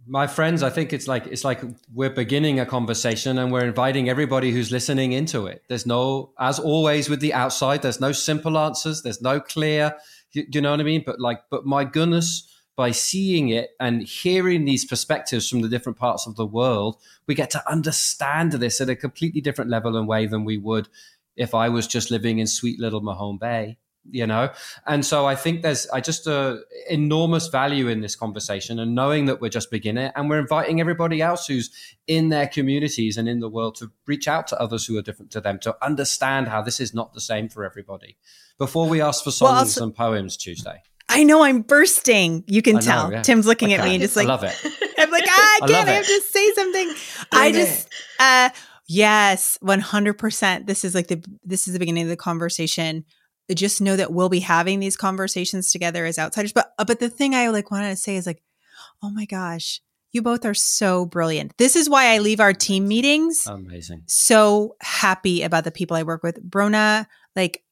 my 0.05 0.27
friends, 0.27 0.63
I 0.63 0.69
think 0.69 0.91
it's 0.91 1.07
like 1.07 1.27
it's 1.27 1.43
like 1.43 1.61
we're 1.93 2.09
beginning 2.09 2.59
a 2.59 2.65
conversation 2.65 3.37
and 3.37 3.51
we're 3.51 3.65
inviting 3.65 4.09
everybody 4.09 4.51
who's 4.51 4.71
listening 4.71 5.13
into 5.13 5.47
it. 5.47 5.63
There's 5.69 5.85
no, 5.85 6.33
as 6.39 6.59
always 6.59 7.09
with 7.09 7.21
the 7.21 7.33
outside, 7.33 7.81
there's 7.81 8.01
no 8.01 8.11
simple 8.11 8.57
answers. 8.57 9.01
There's 9.01 9.21
no 9.21 9.39
clear. 9.39 9.95
Do 10.33 10.45
you 10.51 10.61
know 10.61 10.71
what 10.71 10.79
I 10.79 10.83
mean? 10.83 11.03
But 11.05 11.19
like, 11.19 11.43
but 11.49 11.65
my 11.65 11.85
goodness, 11.85 12.49
by 12.75 12.91
seeing 12.91 13.49
it 13.49 13.71
and 13.79 14.01
hearing 14.01 14.65
these 14.65 14.83
perspectives 14.83 15.47
from 15.47 15.61
the 15.61 15.69
different 15.69 15.97
parts 15.97 16.25
of 16.27 16.35
the 16.35 16.45
world, 16.45 16.97
we 17.27 17.35
get 17.35 17.51
to 17.51 17.71
understand 17.71 18.53
this 18.53 18.81
at 18.81 18.89
a 18.89 18.95
completely 18.95 19.41
different 19.41 19.69
level 19.69 19.95
and 19.95 20.07
way 20.07 20.25
than 20.25 20.43
we 20.43 20.57
would 20.57 20.89
if 21.35 21.53
I 21.53 21.69
was 21.69 21.87
just 21.87 22.11
living 22.11 22.39
in 22.39 22.47
sweet 22.47 22.79
little 22.79 23.01
Mahone 23.01 23.37
Bay 23.37 23.77
you 24.11 24.27
know 24.27 24.49
and 24.85 25.05
so 25.05 25.25
i 25.25 25.35
think 25.35 25.61
there's 25.61 25.87
i 25.89 26.01
just 26.01 26.27
uh, 26.27 26.57
enormous 26.89 27.47
value 27.47 27.87
in 27.87 28.01
this 28.01 28.15
conversation 28.15 28.79
and 28.79 28.93
knowing 28.93 29.25
that 29.25 29.39
we're 29.39 29.49
just 29.49 29.71
beginning 29.71 30.11
and 30.15 30.29
we're 30.29 30.39
inviting 30.39 30.79
everybody 30.81 31.21
else 31.21 31.47
who's 31.47 31.69
in 32.07 32.29
their 32.29 32.47
communities 32.47 33.17
and 33.17 33.29
in 33.29 33.39
the 33.39 33.49
world 33.49 33.75
to 33.75 33.91
reach 34.05 34.27
out 34.27 34.47
to 34.47 34.59
others 34.59 34.85
who 34.85 34.97
are 34.97 35.01
different 35.01 35.31
to 35.31 35.39
them 35.39 35.57
to 35.57 35.75
understand 35.81 36.47
how 36.47 36.61
this 36.61 36.79
is 36.79 36.93
not 36.93 37.13
the 37.13 37.21
same 37.21 37.47
for 37.47 37.63
everybody 37.63 38.17
before 38.57 38.89
we 38.89 39.01
ask 39.01 39.23
for 39.23 39.31
songs 39.31 39.49
well, 39.49 39.59
also, 39.59 39.83
and 39.83 39.95
poems 39.95 40.35
tuesday 40.35 40.81
I 41.09 41.23
know 41.23 41.43
I'm 41.43 41.61
bursting. 41.61 42.43
You 42.47 42.61
can 42.61 42.75
know, 42.75 42.81
tell. 42.81 43.11
Yeah. 43.11 43.21
Tim's 43.21 43.45
looking 43.45 43.73
at 43.73 43.83
me 43.83 43.95
and 43.95 44.01
just 44.01 44.15
like, 44.15 44.25
I 44.25 44.29
love 44.29 44.43
it. 44.43 44.57
I'm 44.97 45.11
like, 45.11 45.25
ah, 45.27 45.55
I 45.61 45.67
can't. 45.67 45.87
I, 45.87 45.91
I 45.91 45.95
have 45.95 46.05
to 46.05 46.21
say 46.21 46.53
something. 46.53 46.93
I 47.31 47.51
just, 47.51 47.89
uh, 48.19 48.49
yes, 48.87 49.59
100%. 49.61 50.65
This 50.65 50.83
is 50.83 50.95
like 50.95 51.07
the, 51.07 51.23
this 51.43 51.67
is 51.67 51.73
the 51.73 51.79
beginning 51.79 52.03
of 52.03 52.09
the 52.09 52.15
conversation 52.15 53.05
just 53.53 53.81
know 53.81 53.95
that 53.95 54.13
we'll 54.13 54.29
be 54.29 54.39
having 54.39 54.79
these 54.79 54.97
conversations 54.97 55.71
together 55.71 56.05
as 56.05 56.19
outsiders. 56.19 56.53
But 56.53 56.73
uh, 56.77 56.85
but 56.85 56.99
the 56.99 57.09
thing 57.09 57.35
I 57.35 57.49
like 57.49 57.71
wanted 57.71 57.89
to 57.89 57.95
say 57.95 58.15
is 58.15 58.25
like, 58.25 58.41
oh 59.01 59.09
my 59.09 59.25
gosh, 59.25 59.81
you 60.11 60.21
both 60.21 60.45
are 60.45 60.53
so 60.53 61.05
brilliant. 61.05 61.57
This 61.57 61.75
is 61.75 61.89
why 61.89 62.13
I 62.13 62.19
leave 62.19 62.39
our 62.39 62.53
team 62.53 62.87
meetings 62.87 63.47
amazing. 63.47 64.03
So 64.05 64.75
happy 64.81 65.43
about 65.43 65.63
the 65.63 65.71
people 65.71 65.97
I 65.97 66.03
work 66.03 66.23
with. 66.23 66.41
Brona, 66.49 67.07
like 67.35 67.63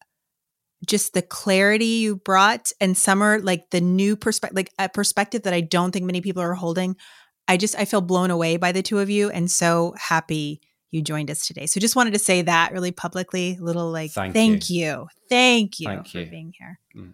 just 0.86 1.14
the 1.14 1.22
clarity 1.22 1.86
you 1.86 2.16
brought 2.16 2.72
and 2.82 2.98
summer 2.98 3.40
like 3.40 3.70
the 3.70 3.82
new 3.82 4.16
perspective 4.16 4.56
like 4.56 4.72
a 4.80 4.90
perspective 4.90 5.44
that 5.44 5.54
I 5.54 5.62
don't 5.62 5.92
think 5.92 6.06
many 6.06 6.22
people 6.22 6.42
are 6.42 6.56
holding. 6.56 6.96
I 7.48 7.58
just 7.58 7.78
I 7.78 7.86
feel 7.86 8.02
blown 8.02 8.32
away 8.32 8.58
by 8.58 8.72
the 8.72 8.82
two 8.82 9.00
of 9.00 9.10
you 9.10 9.30
and 9.30 9.50
so 9.50 9.94
happy 9.98 10.62
you 10.92 11.02
joined 11.02 11.32
us 11.32 11.48
today. 11.48 11.66
So 11.66 11.80
just 11.80 11.96
wanted 11.96 12.14
to 12.14 12.20
say 12.20 12.42
that 12.44 12.74
really 12.74 12.92
publicly, 12.92 13.58
little 13.60 13.90
like 13.90 14.12
thank, 14.12 14.34
thank 14.34 14.70
you. 14.70 14.86
you. 14.86 15.08
Thank 15.30 15.80
you 15.80 15.88
thank 15.88 16.08
for 16.08 16.20
you. 16.20 16.26
being 16.26 16.54
here. 16.58 16.80
Mm. 16.96 17.14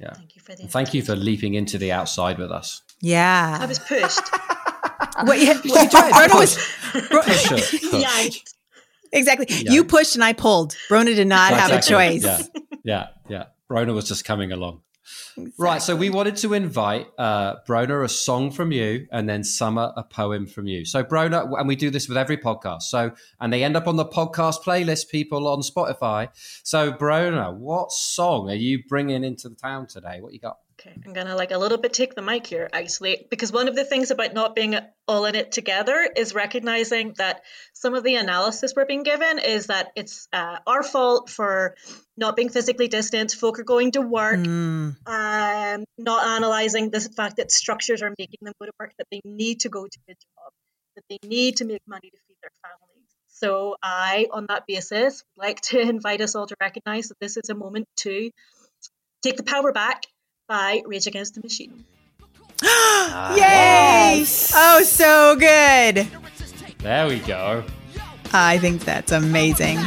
Yeah. 0.00 0.14
Thank 0.14 0.34
you 0.34 0.42
for 0.42 0.54
the 0.54 0.66
thank 0.66 0.94
you 0.94 1.02
for 1.02 1.14
leaping 1.14 1.54
into 1.54 1.78
the 1.78 1.92
outside 1.92 2.38
with 2.38 2.50
us. 2.50 2.82
Yeah. 3.00 3.58
I 3.60 3.66
was 3.66 3.78
pushed. 3.78 4.20
what, 5.24 5.40
yeah, 5.40 5.54
Brona 5.54 6.38
was 6.38 6.56
push, 6.92 8.42
Exactly. 9.12 9.46
Yeah. 9.50 9.72
You 9.72 9.84
pushed 9.84 10.14
and 10.14 10.24
I 10.24 10.32
pulled. 10.32 10.76
Brona 10.88 11.14
did 11.14 11.26
not 11.26 11.52
exactly. 11.52 11.74
have 11.74 11.84
a 11.84 11.86
choice. 11.86 12.24
Yeah. 12.24 12.62
Yeah. 12.84 13.06
Yeah. 13.28 13.44
Brona 13.70 13.94
was 13.94 14.08
just 14.08 14.24
coming 14.24 14.52
along. 14.52 14.82
Exactly. 15.36 15.52
Right. 15.58 15.82
So 15.82 15.96
we 15.96 16.10
wanted 16.10 16.36
to 16.36 16.54
invite 16.54 17.06
uh, 17.18 17.56
Brona 17.68 18.04
a 18.04 18.08
song 18.08 18.50
from 18.50 18.72
you 18.72 19.06
and 19.10 19.28
then 19.28 19.44
Summer 19.44 19.92
a 19.96 20.02
poem 20.02 20.46
from 20.46 20.66
you. 20.66 20.84
So 20.84 21.02
Brona, 21.02 21.58
and 21.58 21.68
we 21.68 21.76
do 21.76 21.90
this 21.90 22.08
with 22.08 22.18
every 22.18 22.36
podcast. 22.36 22.82
So, 22.82 23.12
and 23.40 23.52
they 23.52 23.64
end 23.64 23.76
up 23.76 23.86
on 23.86 23.96
the 23.96 24.04
podcast 24.04 24.62
playlist, 24.62 25.10
people 25.10 25.48
on 25.48 25.60
Spotify. 25.60 26.28
So 26.62 26.92
Brona, 26.92 27.54
what 27.54 27.92
song 27.92 28.50
are 28.50 28.54
you 28.54 28.82
bringing 28.88 29.24
into 29.24 29.48
the 29.48 29.56
town 29.56 29.86
today? 29.86 30.20
What 30.20 30.32
you 30.32 30.40
got? 30.40 30.58
Okay, 30.84 30.96
I'm 31.06 31.12
gonna 31.12 31.36
like 31.36 31.52
a 31.52 31.58
little 31.58 31.78
bit 31.78 31.92
take 31.92 32.14
the 32.16 32.22
mic 32.22 32.44
here 32.44 32.68
actually, 32.72 33.26
because 33.30 33.52
one 33.52 33.68
of 33.68 33.76
the 33.76 33.84
things 33.84 34.10
about 34.10 34.34
not 34.34 34.56
being 34.56 34.76
all 35.06 35.26
in 35.26 35.36
it 35.36 35.52
together 35.52 36.08
is 36.16 36.34
recognizing 36.34 37.14
that 37.18 37.42
some 37.72 37.94
of 37.94 38.02
the 38.02 38.16
analysis 38.16 38.72
we're 38.74 38.86
being 38.86 39.04
given 39.04 39.38
is 39.38 39.66
that 39.66 39.92
it's 39.94 40.26
uh, 40.32 40.58
our 40.66 40.82
fault 40.82 41.30
for 41.30 41.76
not 42.16 42.34
being 42.34 42.48
physically 42.48 42.88
distant. 42.88 43.30
Folk 43.30 43.60
are 43.60 43.64
going 43.64 43.92
to 43.92 44.00
work, 44.00 44.40
mm. 44.40 44.96
um, 45.06 45.84
not 45.98 46.26
analyzing 46.26 46.90
the 46.90 47.00
fact 47.00 47.36
that 47.36 47.52
structures 47.52 48.02
are 48.02 48.12
making 48.18 48.38
them 48.42 48.52
go 48.60 48.66
to 48.66 48.72
work, 48.80 48.92
that 48.98 49.06
they 49.12 49.20
need 49.24 49.60
to 49.60 49.68
go 49.68 49.84
to 49.84 49.98
a 50.08 50.12
job, 50.12 50.52
that 50.96 51.04
they 51.08 51.18
need 51.28 51.58
to 51.58 51.64
make 51.64 51.82
money 51.86 52.10
to 52.10 52.16
feed 52.26 52.36
their 52.42 52.50
families. 52.60 53.08
So 53.28 53.76
I, 53.80 54.26
on 54.32 54.46
that 54.48 54.66
basis, 54.66 55.22
would 55.36 55.46
like 55.46 55.60
to 55.60 55.80
invite 55.94 56.22
us 56.22 56.34
all 56.34 56.48
to 56.48 56.56
recognize 56.60 57.08
that 57.08 57.20
this 57.20 57.36
is 57.36 57.50
a 57.50 57.54
moment 57.54 57.86
to 57.98 58.30
take 59.22 59.36
the 59.36 59.44
power 59.44 59.70
back 59.70 60.02
by 60.52 60.82
Rage 60.84 61.06
Against 61.06 61.34
the 61.34 61.40
Machine. 61.40 61.86
Yay! 62.62 63.38
Yes. 63.38 64.52
Oh, 64.54 64.82
so 64.82 65.34
good. 65.34 66.06
There 66.76 67.06
we 67.06 67.20
go. 67.20 67.64
I 68.34 68.58
think 68.58 68.84
that's 68.84 69.12
amazing. 69.12 69.78
We 69.78 69.84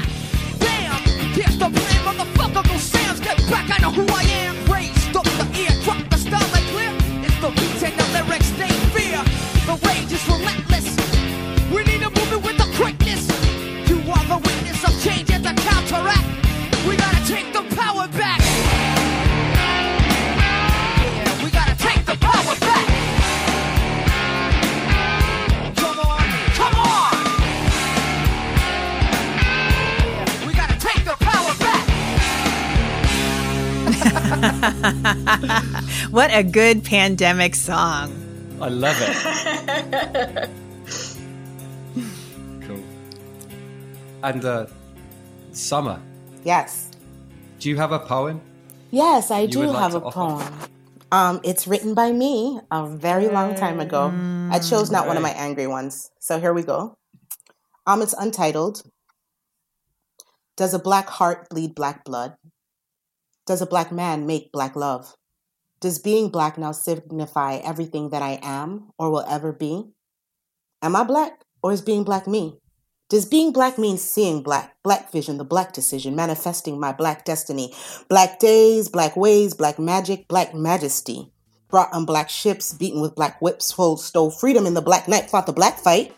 what 36.16 36.34
a 36.34 36.44
good 36.44 36.82
pandemic 36.82 37.54
song. 37.56 38.08
I 38.62 38.70
love 38.70 38.96
it. 39.02 40.50
cool. 42.62 42.84
And 44.24 44.46
uh, 44.46 44.68
Summer. 45.52 46.02
Yes. 46.46 46.90
Do 47.60 47.68
you 47.68 47.76
have 47.76 47.92
a 47.92 48.00
poem? 48.00 48.40
Yes, 48.92 49.30
I 49.30 49.46
do 49.46 49.66
like 49.66 49.78
have 49.78 49.96
a 49.96 50.02
offer? 50.06 50.16
poem. 50.16 50.54
Um, 51.12 51.42
it's 51.44 51.68
written 51.68 51.94
by 51.94 52.14
me 52.14 52.62
a 52.72 52.88
very 52.88 53.28
long 53.28 53.54
time 53.54 53.82
ago. 53.82 54.14
I 54.52 54.60
chose 54.60 54.90
not 54.90 55.08
one 55.08 55.18
of 55.18 55.24
my 55.24 55.32
angry 55.32 55.68
ones. 55.68 56.12
So 56.22 56.40
here 56.40 56.54
we 56.54 56.64
go. 56.64 56.96
Um, 57.86 58.02
it's 58.02 58.14
untitled. 58.14 58.84
Does 60.56 60.74
a 60.74 60.80
black 60.80 61.10
heart 61.10 61.50
bleed 61.50 61.76
black 61.76 62.06
blood? 62.06 62.38
Does 63.46 63.62
a 63.62 63.66
black 63.66 63.92
man 63.92 64.26
make 64.26 64.54
black 64.54 64.78
love? 64.78 65.14
Does 65.86 66.00
being 66.00 66.30
black 66.30 66.58
now 66.58 66.72
signify 66.72 67.58
everything 67.58 68.10
that 68.10 68.24
I 68.24 68.40
am 68.42 68.92
or 68.98 69.12
will 69.12 69.24
ever 69.30 69.54
be? 69.54 69.84
Am 70.82 70.96
I 70.96 71.04
black 71.04 71.42
or 71.62 71.74
is 71.74 71.84
being 71.84 72.04
black 72.04 72.26
me? 72.26 72.58
Does 73.08 73.28
being 73.28 73.54
black 73.54 73.78
mean 73.78 74.00
seeing 74.00 74.42
black, 74.42 74.78
black 74.82 75.12
vision, 75.12 75.38
the 75.38 75.44
black 75.44 75.74
decision, 75.74 76.16
manifesting 76.16 76.80
my 76.80 76.92
black 76.92 77.24
destiny, 77.24 77.72
black 78.10 78.40
days, 78.40 78.90
black 78.90 79.16
ways, 79.16 79.54
black 79.54 79.78
magic, 79.78 80.28
black 80.28 80.56
majesty? 80.56 81.32
Brought 81.68 81.94
on 81.94 82.04
black 82.04 82.32
ships, 82.32 82.74
beaten 82.74 83.00
with 83.00 83.14
black 83.14 83.40
whips, 83.40 83.72
stole 83.72 84.32
freedom 84.32 84.66
in 84.66 84.74
the 84.74 84.82
black 84.82 85.08
night, 85.08 85.30
fought 85.30 85.46
the 85.46 85.54
black 85.54 85.78
fight 85.78 86.16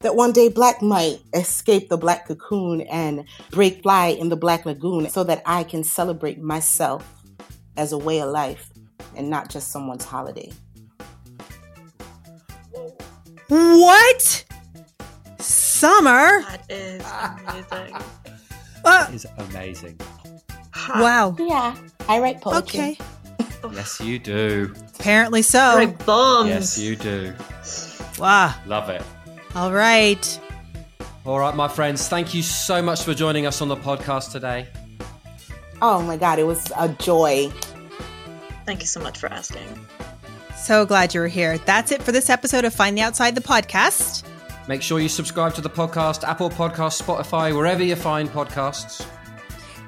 that 0.00 0.14
one 0.14 0.32
day 0.32 0.50
black 0.50 0.82
might 0.82 1.20
escape 1.32 1.88
the 1.88 1.96
black 1.96 2.28
cocoon 2.28 2.82
and 2.82 3.24
break 3.50 3.80
fly 3.80 4.08
in 4.08 4.28
the 4.28 4.36
black 4.36 4.66
lagoon 4.66 5.08
so 5.08 5.24
that 5.24 5.42
I 5.46 5.64
can 5.64 5.84
celebrate 5.84 6.38
myself 6.38 7.14
as 7.78 7.92
a 7.92 7.98
way 7.98 8.20
of 8.20 8.28
life 8.28 8.75
and 9.16 9.30
not 9.30 9.50
just 9.50 9.70
someone's 9.72 10.04
holiday. 10.04 10.52
What? 13.48 14.44
Summer? 15.38 16.42
That 16.42 16.62
is 16.68 17.02
amazing. 17.70 17.96
Uh, 18.84 19.08
Is 19.12 19.26
amazing. 19.38 19.98
wow. 20.94 21.34
Yeah, 21.40 21.74
I 22.08 22.20
write 22.20 22.40
poetry. 22.40 22.80
Okay. 22.80 22.98
Yes, 23.74 24.00
you 24.00 24.20
do. 24.20 24.72
Apparently 25.00 25.42
so. 25.42 25.58
Right, 25.74 26.06
bombs. 26.06 26.48
Yes, 26.48 26.78
you 26.78 26.94
do. 26.94 27.34
Wow. 28.16 28.54
Love 28.64 28.88
it. 28.90 29.02
All 29.56 29.72
right. 29.72 30.40
All 31.24 31.40
right, 31.40 31.56
my 31.56 31.66
friends, 31.66 32.06
thank 32.06 32.32
you 32.32 32.42
so 32.44 32.80
much 32.80 33.02
for 33.02 33.12
joining 33.12 33.44
us 33.44 33.60
on 33.60 33.66
the 33.66 33.74
podcast 33.76 34.30
today. 34.30 34.68
Oh 35.82 36.00
my 36.02 36.16
God, 36.16 36.38
it 36.38 36.44
was 36.46 36.70
a 36.76 36.88
joy. 36.90 37.50
Thank 38.66 38.80
you 38.80 38.86
so 38.86 39.00
much 39.00 39.18
for 39.18 39.28
asking. 39.32 39.66
So 40.56 40.84
glad 40.84 41.14
you 41.14 41.20
were 41.20 41.28
here. 41.28 41.58
That's 41.58 41.92
it 41.92 42.02
for 42.02 42.12
this 42.12 42.28
episode 42.28 42.64
of 42.64 42.74
Find 42.74 42.98
the 42.98 43.02
Outside 43.02 43.34
the 43.34 43.40
podcast. 43.40 44.24
Make 44.68 44.82
sure 44.82 44.98
you 44.98 45.08
subscribe 45.08 45.54
to 45.54 45.60
the 45.60 45.70
podcast, 45.70 46.24
Apple 46.24 46.50
Podcasts, 46.50 47.00
Spotify, 47.00 47.54
wherever 47.54 47.84
you 47.84 47.94
find 47.94 48.28
podcasts. 48.28 49.06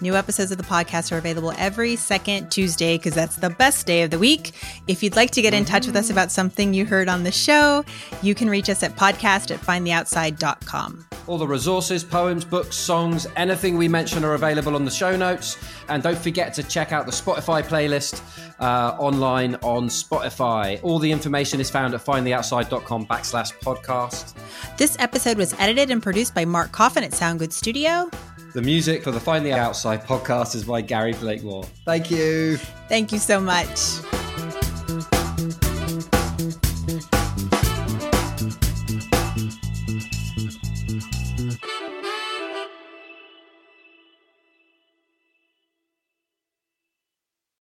New 0.01 0.15
episodes 0.15 0.53
of 0.53 0.59
the 0.59 0.65
podcast 0.65 1.11
are 1.11 1.19
available 1.19 1.53
every 1.59 1.97
second 1.97 2.51
Tuesday 2.51 2.97
because 2.97 3.15
that's 3.15 3.37
the 3.37 3.51
best 3.51 3.85
day 3.87 4.03
of 4.03 4.11
the 4.13 4.19
week. 4.19 4.53
If 4.87 5.03
you'd 5.03 5.17
like 5.17 5.33
to 5.33 5.43
get 5.43 5.55
in 5.55 5.65
touch 5.65 5.87
with 5.87 5.97
us 5.97 6.11
about 6.11 6.31
something 6.31 6.73
you 6.73 6.85
heard 6.85 7.09
on 7.09 7.25
the 7.25 7.33
show, 7.33 7.85
you 8.23 8.37
can 8.37 8.49
reach 8.49 8.69
us 8.71 8.85
at 8.85 8.95
podcast 8.95 9.51
at 9.51 9.61
findtheoutside.com. 9.61 11.08
All 11.29 11.37
the 11.37 11.47
resources, 11.47 12.03
poems, 12.03 12.43
books, 12.43 12.75
songs, 12.75 13.27
anything 13.37 13.77
we 13.77 13.87
mention 13.87 14.25
are 14.25 14.33
available 14.33 14.75
on 14.75 14.87
the 14.87 14.91
show 14.91 15.15
notes. 15.15 15.59
And 15.89 16.03
don't 16.03 16.17
forget 16.17 16.55
to 16.55 16.63
check 16.63 16.91
out 16.91 17.05
the 17.05 17.13
Spotify 17.13 17.63
playlist 17.63 18.23
uh, 18.59 18.97
online 18.99 19.57
on 19.57 19.89
Spotify. 19.89 20.81
All 20.83 20.99
the 20.99 21.13
information 21.13 21.61
is 21.61 21.69
found 21.69 21.93
at 21.93 22.05
findtheoutside.com 22.05 23.07
backslash 23.07 23.53
podcast. 23.61 24.35
This 24.79 24.97
episode 24.99 25.37
was 25.37 25.53
edited 25.59 25.91
and 25.91 26.03
produced 26.03 26.35
by 26.35 26.47
Mark 26.47 26.73
Coffin 26.73 27.05
at 27.05 27.13
Sound 27.13 27.39
Good 27.41 27.53
Studio. 27.53 28.11
The 28.55 28.63
music 28.63 29.05
for 29.05 29.11
the 29.11 29.21
Find 29.21 29.45
the 29.45 29.53
Outside 29.53 30.05
podcast 30.05 30.55
is 30.55 30.65
by 30.65 30.81
Gary 30.81 31.13
Blakemore. 31.13 31.65
Thank 31.85 32.11
you. 32.11 32.57
Thank 32.89 33.13
you 33.13 33.19
so 33.19 33.39
much. 33.39 34.01